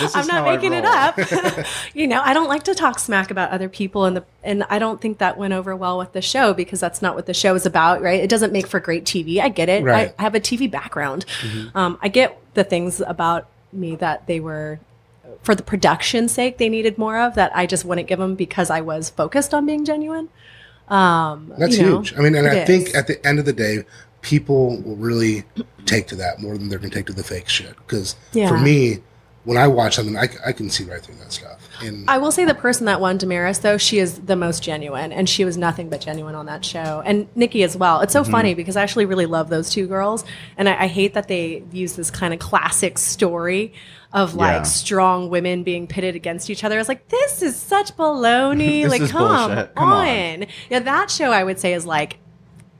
[0.00, 1.18] This I'm not making it up.
[1.94, 4.78] you know, I don't like to talk smack about other people, and the and I
[4.78, 7.54] don't think that went over well with the show because that's not what the show
[7.54, 8.20] is about, right?
[8.20, 9.40] It doesn't make for great TV.
[9.40, 9.82] I get it.
[9.82, 10.10] Right.
[10.10, 11.24] I, I have a TV background.
[11.74, 14.78] Um, I get the things about me that they were.
[15.42, 17.50] For the production's sake, they needed more of that.
[17.56, 20.28] I just wouldn't give them because I was focused on being genuine.
[20.90, 22.14] Um, That's you know, huge.
[22.18, 23.84] I mean, and I it think at the end of the day,
[24.22, 25.44] people will really
[25.86, 27.74] take to that more than they're going to take to the fake shit.
[27.76, 28.48] Because Yeah.
[28.48, 28.98] for me,
[29.44, 31.58] when I watch something, I can see right through that stuff.
[31.82, 35.12] And I will say the person that won Damaris, though, she is the most genuine,
[35.12, 37.02] and she was nothing but genuine on that show.
[37.06, 38.00] And Nikki as well.
[38.02, 38.30] It's so Mm-hmm.
[38.32, 40.24] funny because I actually really love those two girls,
[40.58, 43.72] and I, I hate that they use this kind of classic story
[44.12, 44.62] of like Yeah.
[44.62, 46.74] strong women being pitted against each other.
[46.74, 48.84] I was like, this is such baloney.
[48.88, 49.68] Like, come.
[49.76, 50.06] Come on.
[50.42, 50.46] on.
[50.68, 52.18] Yeah, that show I would say is like.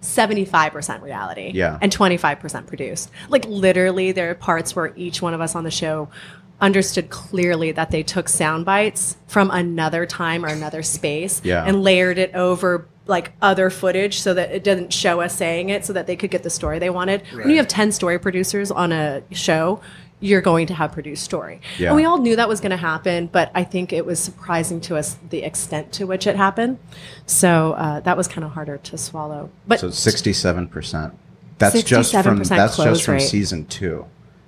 [0.02, 1.78] 75% reality Yeah.
[1.82, 3.10] and 25% produced.
[3.28, 6.08] Like literally there are parts where each one of us on the show
[6.58, 11.64] understood clearly that they took sound bites from another time or another space Yeah.
[11.66, 15.84] and layered it over like other footage so that it didn't show us saying it
[15.84, 17.22] so that they could get the story they wanted.
[17.34, 19.80] When you have 10 story producers on a show,
[20.20, 21.60] you're going to have produced story.
[21.78, 21.88] Yeah.
[21.88, 24.80] And we all knew that was going to happen, but I think it was surprising
[24.82, 26.78] to us the extent to which it happened.
[27.26, 29.50] So uh, that was kind of harder to swallow.
[29.66, 31.12] But So 67%.
[31.58, 33.20] That's just from that's just from rate.
[33.22, 34.04] season 2.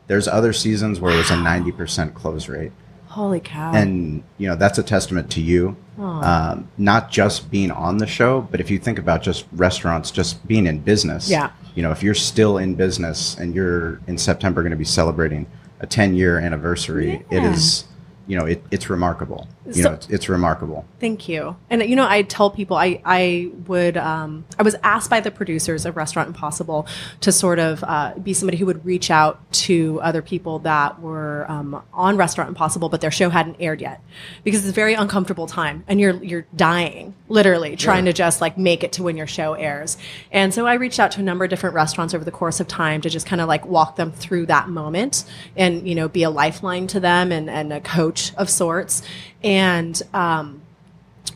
[0.06, 2.72] There's other seasons where it was a 90% close rate.
[3.06, 3.72] holy cow.
[3.74, 8.40] and you know that's a testament to you um, not just being on the show
[8.50, 11.50] but if you think about just restaurants just being in business Yeah.
[11.74, 15.46] you know if you're still in business and you're in september going to be celebrating
[15.82, 17.52] a 10 year anniversary it Yeah.
[17.52, 17.84] is
[18.26, 21.56] you know it, it's remarkable you So- know it's, it's remarkable Thank you.
[21.68, 25.32] And you know, I tell people I I would um, I was asked by the
[25.32, 26.86] producers of Restaurant Impossible
[27.22, 31.44] to sort of uh, be somebody who would reach out to other people that were
[31.50, 34.00] um, on Restaurant Impossible, but their show hadn't aired yet,
[34.44, 38.56] because it's a very uncomfortable time, and you're you're dying literally trying to just like
[38.56, 39.96] make it to when your show airs.
[40.30, 42.68] And so I reached out to a number of different restaurants over the course of
[42.68, 45.24] time to just kind of like walk them through that moment
[45.56, 49.02] and you know be a lifeline to them and and a coach of sorts.
[49.42, 50.62] And um,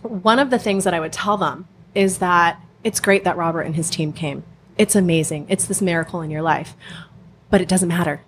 [0.02, 3.62] one of the things that I would tell them is that it's great that Robert
[3.62, 4.44] and his team came.
[4.78, 5.46] It's amazing.
[5.48, 6.76] It's this miracle in your life,
[7.50, 8.22] but it doesn't matter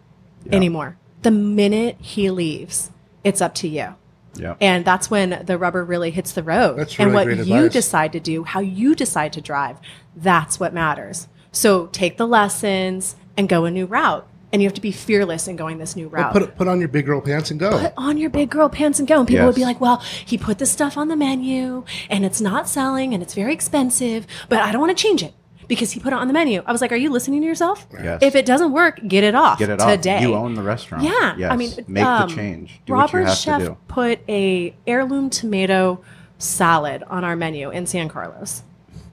[0.50, 0.96] anymore.
[1.22, 2.90] The minute he leaves,
[3.22, 3.94] it's up to you.
[4.34, 6.78] yeah And that's when the rubber really hits the road.
[6.78, 7.72] That's and what you advice.
[7.72, 9.78] decide to do, how you decide to drive,
[10.16, 11.28] that's what matters.
[11.52, 14.26] So take the lessons and go a new route.
[14.52, 16.88] And you have to be fearless in going this new route put put on your
[16.88, 17.78] big girl pants and go.
[17.78, 19.18] put on your big girl pants and go.
[19.18, 22.40] And people would be like, well, he put this stuff on the menu and it's
[22.40, 25.34] not selling and it's very expensive, but I don't want to change it
[25.68, 26.62] because he put it on the menu.
[26.66, 27.86] I was like, are you listening to yourself?
[27.92, 28.22] Yes.
[28.22, 30.16] If it doesn't work, get it off get it today.
[30.16, 31.52] off you own the restaurant Yeah, yes.
[31.52, 35.30] I mean, make um, the change do what you Robert's have chef put a heirloom
[35.30, 36.02] tomato
[36.38, 38.62] salad on our menu in San Carlos.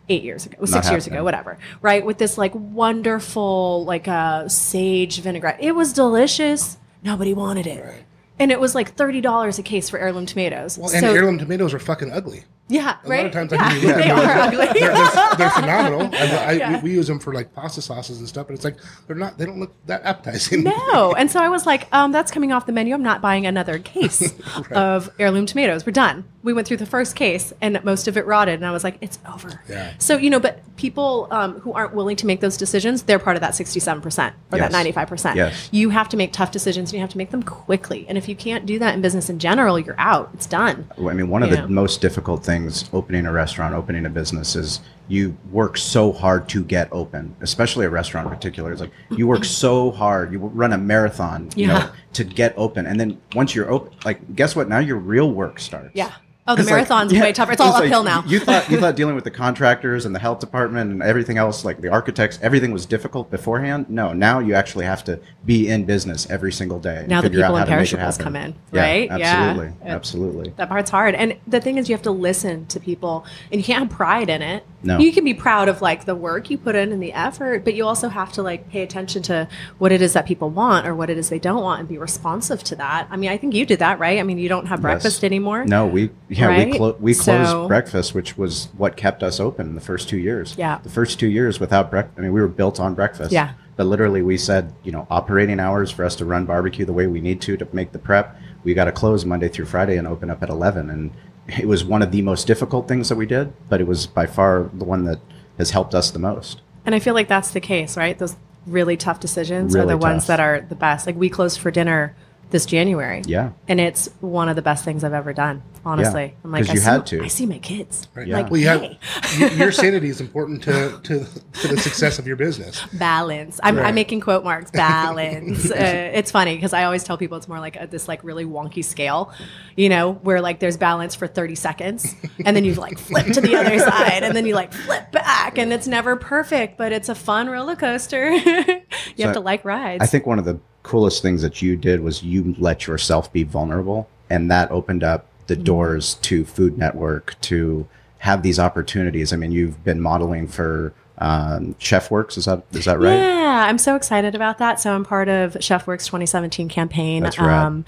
[0.10, 2.06] Eight years ago, Not six years ago, whatever, right?
[2.06, 5.58] With this like wonderful, like uh, sage vinaigrette.
[5.60, 6.78] It was delicious.
[7.04, 8.04] Nobody wanted it.
[8.38, 10.78] And it was like $30 a case for heirloom tomatoes.
[10.78, 12.44] Well, and So- heirloom tomatoes are fucking ugly.
[12.68, 13.18] yeah, A right.
[13.34, 14.80] lot of times, yeah, like, when you look they at them, are ugly.
[14.80, 16.02] They're, they're, they're phenomenal.
[16.14, 16.82] I, I, Yeah.
[16.82, 18.76] we, we use them for like pasta sauces and stuff, but it's like
[19.08, 19.38] they're not.
[19.38, 20.64] They don't look that appetizing.
[20.64, 21.14] No.
[21.14, 22.94] And so I was like, um, that's coming off the menu.
[22.94, 24.34] I'm not buying another case
[24.72, 25.86] of heirloom tomatoes.
[25.86, 26.26] We're done.
[26.46, 28.54] We went through the first case and most of it rotted.
[28.54, 29.62] And I was like, it's over.
[29.68, 29.94] Yeah.
[29.98, 33.36] So, you know, but people um, who aren't willing to make those decisions, they're part
[33.36, 34.72] of that 67% or Yes.
[34.72, 35.36] that 95%.
[35.36, 35.70] Yes.
[35.72, 38.06] You have to make tough decisions and you have to make them quickly.
[38.08, 40.30] And if you can't do that in business in general, you're out.
[40.36, 40.88] It's done.
[41.00, 44.82] I mean, one of the most difficult things opening a restaurant, opening a business is
[45.08, 48.72] you work so hard to get open, especially a restaurant in particular.
[48.72, 51.80] It's like you work so hard, you run a marathon, you Yeah.
[51.80, 52.86] know, to get open.
[52.86, 54.70] And then once you're open, like, guess what?
[54.70, 55.90] Now your real work starts.
[55.96, 56.12] Yeah.
[56.48, 57.54] Oh, the It's like- marathon's yeah, way tougher.
[57.54, 58.24] It's all like uphill now.
[58.28, 61.66] You thought you thought dealing with the contractors and the health department and everything else,
[61.66, 63.88] like the architects, everything was difficult beforehand.
[63.90, 66.98] No, now you actually have to be in business every single day.
[66.98, 69.10] and Now the figure out people how in to perishables come in, Yeah, right?
[69.18, 69.26] Yeah.
[69.36, 70.54] Absolutely, It- absolutely.
[70.58, 71.16] That part's hard.
[71.16, 74.30] And the thing is, you have to listen to people and you can't have pride
[74.30, 74.64] in it.
[74.86, 75.00] No.
[75.00, 77.74] You can be proud of like the work you put in and the effort, but
[77.74, 79.48] you also have to like pay attention to
[79.80, 81.98] what it is that people want or what it is they don't want and be
[81.98, 83.08] responsive to that.
[83.10, 84.20] I mean, I think you did that, right?
[84.20, 85.24] I mean, you don't have breakfast Yes.
[85.24, 85.66] anymore.
[85.66, 86.68] No, we yeah Right?
[86.72, 90.18] we clo- we closed So- breakfast, which was what kept us open the first two
[90.20, 90.56] years.
[90.58, 90.78] Yeah.
[90.84, 92.18] the first two years without breakfast.
[92.20, 93.32] I mean, we were built on breakfast.
[93.32, 93.50] Yeah.
[93.78, 97.08] but literally we said, you know, operating hours for us to run barbecue the way
[97.08, 98.34] we need to to make the prep.
[98.64, 101.12] We got to close Monday through Friday and open up at eleven, and
[101.48, 104.26] it was one of the most difficult things that we did, but it was by
[104.26, 105.20] far the one that
[105.58, 106.62] has helped us the most.
[106.86, 108.18] And I feel like that's the case, right?
[108.18, 108.36] Those
[108.66, 111.06] really tough decisions are Really the ones that are the best.
[111.06, 112.16] Like we closed for dinner
[112.52, 113.22] this January.
[113.26, 113.52] Yeah.
[113.68, 116.36] And it's one of the best things I've ever done, honestly.
[116.44, 117.24] I'm like, 'Cause I you see, had to.
[117.24, 118.08] I see my kids.
[118.16, 118.28] Right.
[118.28, 118.38] Yeah.
[118.38, 119.00] Like, Well, you hey.
[119.40, 121.26] y- your sanity is important to, to
[121.62, 122.86] to the success of your business.
[122.94, 123.60] balance.
[123.64, 123.88] I'm, Right.
[123.88, 124.72] I'm making quote marks.
[124.72, 125.72] Balance.
[125.72, 125.76] uh,
[126.14, 128.86] it's funny because I always tell people it's more like a, this like really wonky
[128.86, 129.34] scale,
[129.76, 132.16] you know, where like there's balance for 30 seconds,
[132.46, 135.58] and then you like flip to the other side, and then you like flip back,
[135.58, 138.30] and it's never perfect, but it's a fun roller coaster.
[138.32, 138.82] you
[139.18, 140.04] So have to like rides.
[140.04, 143.44] I think one of the coolest things that you did was you let yourself be
[143.44, 147.88] vulnerable, and that opened up the doors to Food Network to
[148.20, 149.34] have these opportunities.
[149.34, 152.38] I mean, you've been modeling for um, Chef Works.
[152.38, 153.16] Is that is that right?
[153.16, 154.80] Yeah, I'm so excited about that.
[154.80, 157.24] So I'm part of ChefWorks 2017 campaign.
[157.24, 157.66] That's rad.
[157.66, 157.86] Um,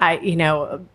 [0.00, 0.86] I, you know,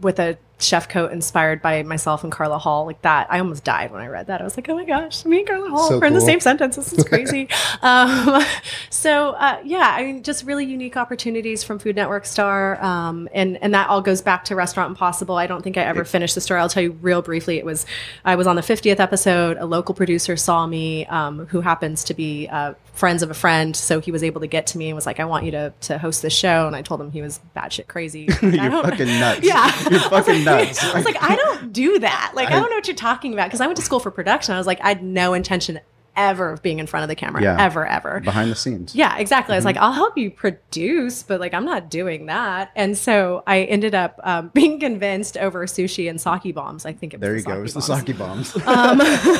[0.00, 3.26] with a chef coat inspired by myself and Carla Hall, like that.
[3.30, 4.40] I almost died when I read that.
[4.40, 6.40] I was like, oh my gosh, me and Carla Hall So are in the same
[6.40, 6.76] sentence.
[6.76, 7.48] This is crazy.
[7.82, 8.42] um,
[8.90, 13.58] so uh, yeah, I mean, just really unique opportunities from Food Network Star, um, and
[13.62, 15.36] and that all goes back to Restaurant Impossible.
[15.36, 16.60] I don't think I ever finished the story.
[16.60, 17.58] I'll tell you real briefly.
[17.58, 17.84] It was
[18.24, 19.58] I was on the 50th episode.
[19.58, 23.76] A local producer saw me, um, who happens to be uh, friends of a friend,
[23.76, 25.72] so he was able to get to me and was like, "I want you to
[25.82, 28.28] to host this show." And I told him he was batshit crazy.
[28.42, 29.40] You're fucking nuts.
[29.42, 30.82] Yeah, You're fucking nuts.
[30.84, 32.32] I was like, I don't do that.
[32.34, 34.54] Like, I, don't know what you're talking about because I went to school for production.
[34.54, 35.80] I was like, I had no intention
[36.16, 37.56] ever of being in front of the camera, Yeah.
[37.62, 38.20] ever, ever.
[38.20, 38.94] behind the scenes.
[38.94, 39.54] Yeah, exactly.
[39.54, 39.66] I was Mm-hmm.
[39.76, 42.70] like, I'll help you produce, but like, I'm not doing that.
[42.74, 46.86] And so I ended up um, being convinced over sushi and sake bombs.
[46.86, 47.50] I think it was There the you go.
[47.52, 48.48] sake It was the bombs.
[48.52, 48.96] sake bombs.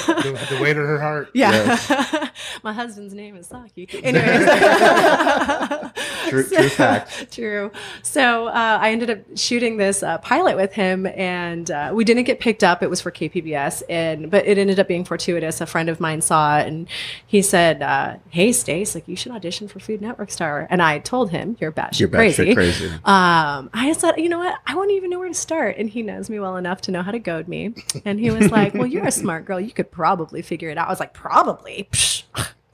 [0.06, 1.30] The, the weight of her heart.
[1.34, 2.28] Yeah.
[2.62, 3.88] My husband's name is Saki.
[4.02, 4.46] Anyways.
[6.28, 7.32] true, true fact.
[7.32, 7.70] True.
[8.02, 12.24] So uh, I ended up shooting this uh, pilot with him, and uh, we didn't
[12.24, 12.82] get picked up.
[12.82, 15.60] It was for KPBS, and but it ended up being fortuitous.
[15.60, 16.88] A friend of mine saw and
[17.26, 20.98] he said, uh, "Hey, Stace, like you should audition for Food Network Star." And I
[20.98, 22.86] told him, "You're batshit You're crazy." crazy.
[23.04, 24.58] Um, I said, "You know what?
[24.66, 27.02] I wouldn't even know where to start." And he knows me well enough to know
[27.02, 27.74] how to goad me.
[28.04, 29.60] And he was like, "Well, you're a smart girl.
[29.60, 32.24] You could probably figure it out." I was like, "Probably." Psh,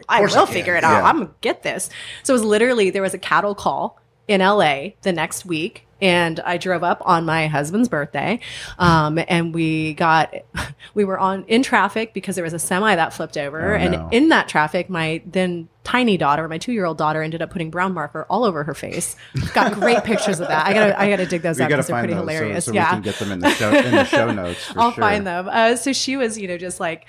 [0.09, 1.03] I will I figure it out.
[1.03, 1.09] Yeah.
[1.09, 1.90] I'm gonna get this.
[2.22, 5.86] So it was literally there was a cattle call in LA the next week.
[6.03, 8.40] And I drove up on my husband's birthday,
[8.78, 10.34] um, and we got
[10.94, 13.92] we were on in traffic because there was a semi that flipped over, Oh, and
[13.92, 14.09] no.
[14.12, 17.70] in that traffic, my then tiny daughter, my two year old daughter, ended up putting
[17.70, 19.14] brown marker all over her face.
[19.55, 20.66] Got great pictures of that.
[20.66, 22.64] I gotta I gotta dig those We out because they're pretty those hilarious.
[22.66, 24.64] so yeah, we can get them in the show in the show notes.
[24.66, 25.03] For I'll sure.
[25.03, 25.48] find them.
[25.48, 27.07] Uh, so she was, you know, just like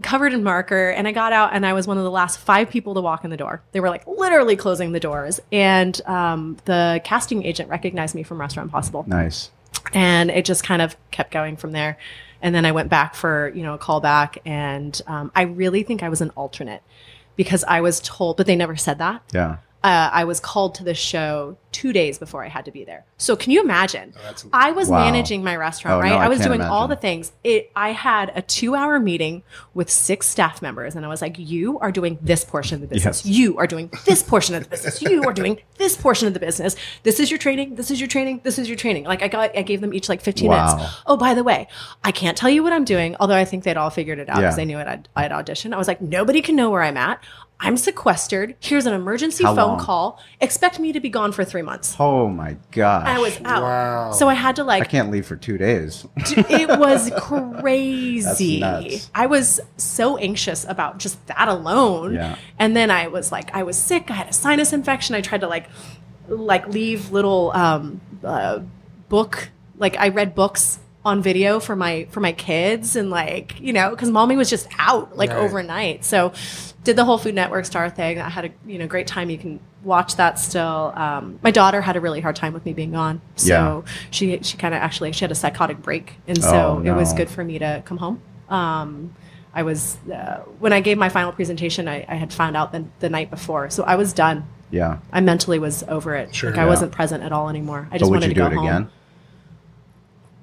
[0.00, 0.88] covered in marker.
[0.88, 3.24] And I got out and I was one of the last five people to walk
[3.24, 3.62] in the door.
[3.72, 5.38] They were like literally closing the doors.
[5.52, 9.04] And um, the casting agent recognized me from Restaurant Possible.
[9.06, 9.50] Nice.
[9.92, 11.98] And it just kind of kept going from there.
[12.40, 14.38] And then I went back for, you know, a callback.
[14.46, 16.82] And um, I really think I was an alternate
[17.36, 19.22] because I was told, but they never said that.
[19.34, 19.58] Yeah.
[19.84, 23.04] Uh, I was called to the show two days before I had to be there.
[23.16, 24.12] So can you imagine?
[24.22, 24.98] that's- I was Wow.
[25.04, 26.10] managing my restaurant, Oh, right?
[26.10, 27.32] no, I I was can't doing all the things.
[27.42, 27.70] It.
[27.74, 29.42] I had a two-hour meeting
[29.74, 32.86] with six staff members, and I was like, "You are doing this portion of the
[32.88, 33.24] business.
[33.24, 33.34] Yes.
[33.34, 35.00] You are doing this portion of the business.
[35.02, 36.76] You are doing this portion of the business.
[37.04, 37.76] This is your training.
[37.76, 38.42] This is your training.
[38.44, 40.76] This is your training." Like I got, I gave them each like 15 Wow.
[40.76, 40.94] minutes.
[41.06, 41.66] Oh, by the way,
[42.04, 44.36] I can't tell you what I'm doing, although I think they'd all figured it out
[44.36, 44.56] because Yeah.
[44.56, 44.86] they knew it.
[44.86, 45.72] I'd, I'd auditioned.
[45.74, 47.18] I was like, nobody can know where I'm at.
[47.64, 48.56] I'm sequestered.
[48.58, 49.78] Here's an emergency How phone long?
[49.78, 50.20] call.
[50.40, 51.94] Expect me to be gone for three months.
[52.00, 53.06] Oh my gosh.
[53.06, 53.62] I was out.
[53.62, 54.10] Wow.
[54.12, 54.82] So I had to like.
[54.82, 56.04] I can't leave for two days.
[56.16, 58.58] it was crazy.
[58.60, 59.10] That's nuts.
[59.14, 62.14] I was so anxious about just that alone.
[62.14, 62.36] Yeah.
[62.58, 64.10] And then I was like, I was sick.
[64.10, 65.14] I had a sinus infection.
[65.14, 65.68] I tried to like,
[66.28, 68.60] like leave little um, uh,
[69.08, 69.50] book.
[69.78, 73.90] Like I read books on video for my for my kids and like you know
[73.90, 75.38] because mommy was just out like Right.
[75.38, 76.04] overnight.
[76.04, 76.32] So
[76.84, 78.20] did the whole Food Network star thing.
[78.20, 79.30] I had a you know great time.
[79.30, 80.92] You can watch that still.
[80.96, 83.20] Um, my daughter had a really hard time with me being gone.
[83.36, 83.92] So Yeah.
[84.10, 87.12] she she kind of actually she had a psychotic break, and so Oh, it was
[87.12, 88.20] good for me to come home.
[88.48, 89.14] Um,
[89.54, 92.84] I was uh, when I gave my final presentation, I, I had found out the,
[93.00, 94.44] the night before, so I was done.
[94.70, 94.98] Yeah.
[95.12, 96.34] I mentally was over it.
[96.34, 96.50] Sure.
[96.50, 97.86] like I wasn't present at all anymore.
[97.90, 98.66] I But just would wanted you to do go it home.
[98.66, 98.90] again?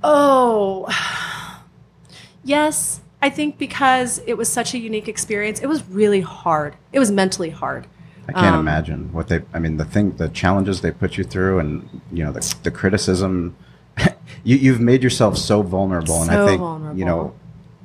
[0.04, 0.88] Oh,
[2.44, 3.02] yes.
[3.22, 6.76] I think because it was such a unique experience, it was really hard.
[6.94, 7.86] It was mentally hard.
[8.28, 9.42] I can't Um, imagine what they.
[9.54, 12.72] I mean, the thing, the challenges they put you through, and you know, the, the
[12.72, 13.56] criticism.
[14.44, 16.98] you, you've made yourself so vulnerable, and I think vulnerable.
[16.98, 17.34] you know,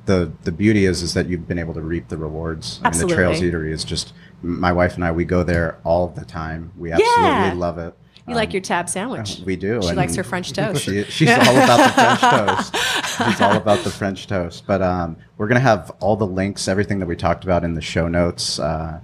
[0.06, 2.78] the the beauty is is that you've been able to reap the rewards.
[2.84, 3.70] I mean, the Trails Absolutely.
[3.70, 4.12] Eatery is just.
[4.42, 6.70] My wife and I, we go there all the time.
[6.76, 7.54] We absolutely Yeah.
[7.56, 7.94] love it.
[8.26, 9.40] You like your tab sandwich?
[9.40, 9.82] Um, We do.
[9.82, 10.84] She and likes her French toast.
[10.84, 12.20] She, she's all about the French
[12.72, 13.28] toast.
[13.30, 14.64] She's all about the French toast.
[14.66, 17.74] But um, we're going to have all the links, everything that we talked about in
[17.74, 18.58] the show notes.
[18.58, 19.00] Uh,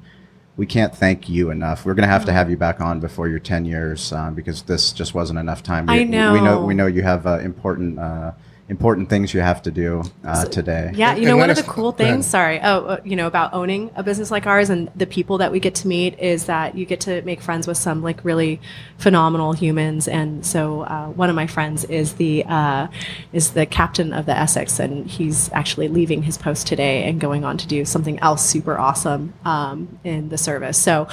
[0.57, 1.85] we can't thank you enough.
[1.85, 4.63] We're going to have to have you back on before your 10 years um, because
[4.63, 5.87] this just wasn't enough time.
[5.87, 6.33] We, I know.
[6.33, 8.33] We know, we know you have uh, important, uh,
[8.71, 10.93] important things you have to do uh, today.
[10.95, 13.91] Yeah, you know, one of the cool things, sorry, oh, uh, you know, about owning
[13.97, 16.87] a business like ours and the people that we get to meet is that you
[16.87, 18.61] get to make friends with some like really
[18.97, 20.07] phenomenal humans.
[20.07, 22.87] And so, uh, one of my friends is the uh,
[23.33, 27.45] is the captain of the Essex, and he's actually leaving his post today and going
[27.45, 30.79] on to do something else super awesome um, in the service.
[30.79, 31.09] So,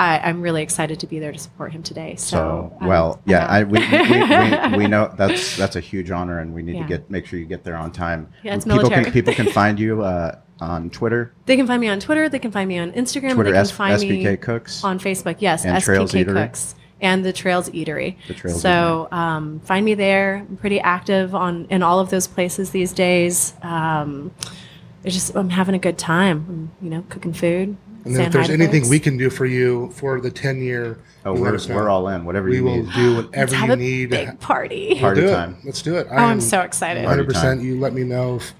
[0.00, 2.14] I, I'm really excited to be there to support him today.
[2.16, 3.46] So, So, I'm- well, I'm yeah.
[3.46, 6.82] I, we, we, we, we know that's that's a huge honor, and we need Yeah.
[6.82, 8.28] to get make sure you get there on time.
[8.42, 9.04] Yeah, it's people military.
[9.04, 12.28] can people can find you uh, on Twitter, They can find me on Twitter.
[12.28, 13.34] They can find me on Instagram.
[13.34, 14.84] Twitter they can S- find me Cooks.
[14.84, 15.36] on Facebook.
[15.40, 16.34] Yes, And SPK Trails Eatery.
[16.46, 18.16] Cooks and the Trails Eatery.
[18.28, 20.44] The Trails so um, find me there.
[20.48, 23.54] I'm pretty active on in all of those places these days.
[23.62, 24.32] Um,
[25.02, 26.44] it's just I'm having a good time.
[26.48, 27.76] I'm, you know, cooking food.
[28.04, 28.90] And then if there's anything folks.
[28.90, 32.24] we can do for you for the 10 year, Oh, we're, us we're all in.
[32.24, 32.92] Whatever We you will need.
[32.94, 34.10] do Let's whatever have you a need.
[34.10, 34.98] big party.
[34.98, 35.32] Party do it.
[35.32, 35.56] time.
[35.64, 36.06] Let's do it.
[36.10, 37.04] Oh, I'm so excited.
[37.04, 37.32] 100%.
[37.34, 37.60] time.
[37.60, 38.54] You let me know if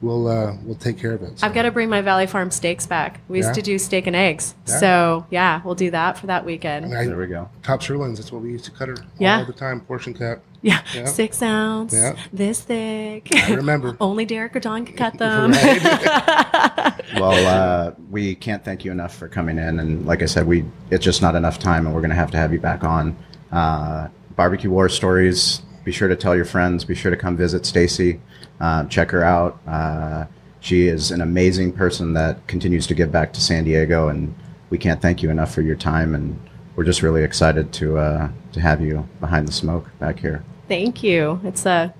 [0.00, 1.38] we'll uh, we'll take care of it.
[1.38, 1.46] So.
[1.46, 3.20] I've got to bring my Valley Farm steaks back.
[3.28, 3.54] We used Yeah.
[3.54, 4.54] to do steak and eggs.
[4.66, 4.78] Yeah.
[4.80, 6.86] So yeah, we'll do that for that weekend.
[6.86, 7.48] And I- There we go.
[7.62, 8.18] top sirloins.
[8.18, 9.38] That's what we used to cut her Yeah.
[9.38, 9.80] all the time.
[9.80, 10.40] Portion cut.
[10.66, 11.04] Yeah, Yeah.
[11.04, 12.16] six ounce, Yeah.
[12.32, 13.28] this thick.
[13.32, 13.96] I remember.
[14.00, 15.52] Only Derek or Don can cut them.
[17.16, 20.64] Well, uh, we can't thank you enough for coming in, and like I said, we
[20.90, 23.16] it's just not enough time, and we're going to have to have you back on.
[23.52, 25.62] Uh, Barbecue War Stories.
[25.84, 26.84] Be sure to tell your friends.
[26.84, 28.20] Be sure to come visit Stacey.
[28.60, 29.58] Uh, check her out.
[29.66, 30.26] Uh,
[30.60, 34.34] she is an amazing person that continues to give back to San Diego, and
[34.70, 36.14] we can't thank you enough for your time.
[36.14, 36.38] And
[36.74, 40.42] we're just really excited to uh, to have you behind the smoke back here.
[40.68, 41.40] Thank you.
[41.44, 41.90] It's uh,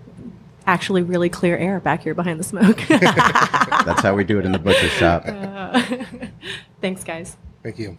[0.66, 2.80] actually really clear air back here behind the smoke.
[2.88, 5.24] That's how we do it in the butcher shop.
[6.80, 7.36] Thanks, guys.
[7.62, 7.98] Thank you.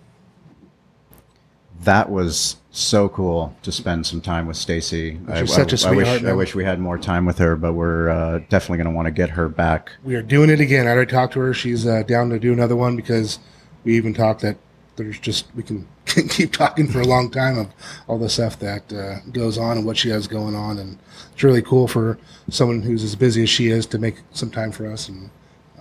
[1.82, 5.20] That was so cool to spend some time with Stacey.
[5.28, 7.38] I, She's such a I- I wish, sweetheart, I wish we had more time with
[7.38, 9.91] her, but we're uh, definitely going to want to get her back.
[10.03, 10.88] We are doing it again.
[10.88, 11.53] I already talked to her.
[11.53, 13.39] She's uh, down to do another one because
[13.84, 14.57] we even talked that
[14.95, 15.88] there's just we can
[16.30, 17.68] keep talking for a long time of
[18.07, 20.97] all the stuff that uh, goes on and what she has going on, and
[21.34, 22.18] it's really cool for
[22.49, 25.09] someone who's as busy as she is to make some time for us.
[25.09, 25.30] And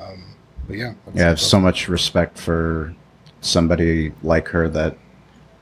[0.01, 0.25] um,
[0.67, 2.95] but yeah, Yeah, I have so much respect for
[3.41, 4.97] somebody like her that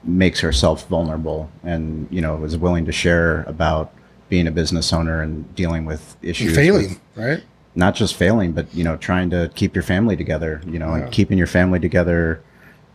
[0.02, 3.90] makes herself vulnerable and you know is willing to share about
[4.28, 7.42] being a business owner and dealing with and issues failing, with- right?
[7.74, 11.02] not just failing but you know trying to keep your family together you know Yeah.
[11.04, 12.42] and keeping your family together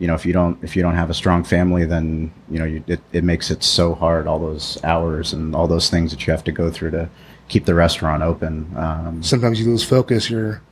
[0.00, 2.64] you know if you don't if you don't have a strong family then you know
[2.64, 6.26] you, it, it makes it so hard all those hours and all those things that
[6.26, 7.08] you have to go through to
[7.48, 10.28] keep the restaurant open um, Sometimes you lose focus.
[10.30, 10.62] You're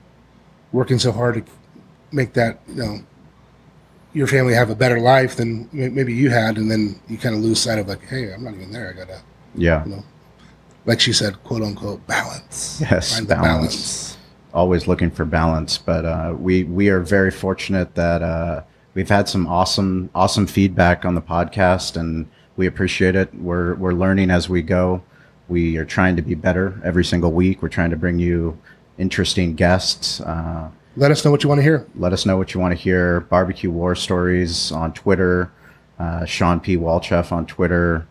[0.72, 1.52] working so hard to
[2.12, 2.98] make that you know
[4.14, 7.42] your family have a better life than maybe you had, and then you kind of
[7.42, 8.88] lose sight of like, hey, I'm not even there.
[8.88, 9.20] I gotta,
[9.54, 9.84] Yeah.
[9.84, 10.04] you know,
[10.86, 12.78] like she said, quote unquote, balance.
[12.80, 14.16] Yes, Find the balance.
[14.54, 15.76] always looking for balance.
[15.78, 18.62] But uh, we we are very fortunate that uh,
[18.98, 22.26] we've had some awesome awesome feedback on the podcast, and
[22.56, 23.32] we appreciate it.
[23.32, 25.04] We're we're learning as we go.
[25.46, 27.62] We are trying to be better every single week.
[27.62, 28.58] We're trying to bring you
[28.98, 30.20] interesting guests.
[30.20, 31.86] Uh, Let us know what you want to hear.
[31.94, 33.20] let us know what you want to hear.
[33.20, 35.52] Barbecue War Stories on Twitter.
[35.96, 36.76] Uh, Shawn P.
[36.76, 38.04] Walchef on Twitter.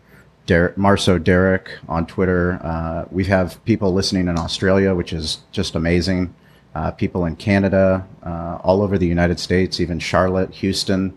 [0.46, 2.58] Derek, Marso Derek on Twitter.
[2.64, 6.34] Uh, we have people listening in Australia, which is just amazing.
[6.78, 11.12] Uh, people in Canada, uh, all over the United States, even Charlotte, Houston.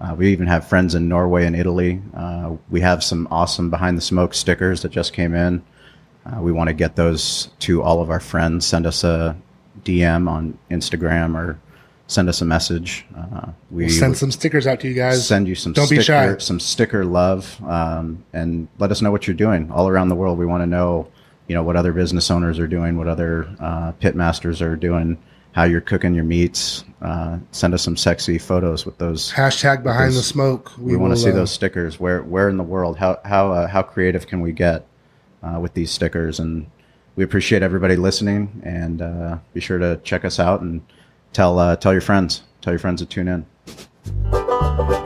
[0.00, 2.00] Uh, we even have friends in Norway and Italy.
[2.16, 5.62] Uh, we have some awesome behind the smoke stickers that just came in.
[6.24, 8.64] Uh, we want to get those to all of our friends.
[8.64, 9.36] Send us a
[9.84, 11.60] DM on Instagram or
[12.06, 13.04] send us a message.
[13.14, 15.26] Uh, we We'll send some stickers out to you guys.
[15.28, 16.38] send you some Don't sticker, be shy.
[16.38, 20.38] some sticker love, um, and let us know what you're doing all around the world.
[20.38, 21.08] We want to know,
[21.52, 25.18] you know, what other business owners are doing, what other uh, pit masters are doing,
[25.52, 26.86] how you're cooking your meats.
[27.02, 29.30] Uh, send us some sexy photos with those.
[29.30, 30.72] Hashtag behind the smoke.
[30.78, 32.00] We, want to see uh, those stickers.
[32.00, 32.96] Where where in the world?
[32.96, 34.86] How how uh, how creative can we get
[35.42, 36.40] uh, with these stickers?
[36.40, 36.70] And
[37.16, 38.62] we appreciate everybody listening.
[38.64, 40.80] And uh, be sure to check us out and
[41.34, 42.44] tell uh, tell your friends.
[42.62, 45.01] Tell your friends to tune in.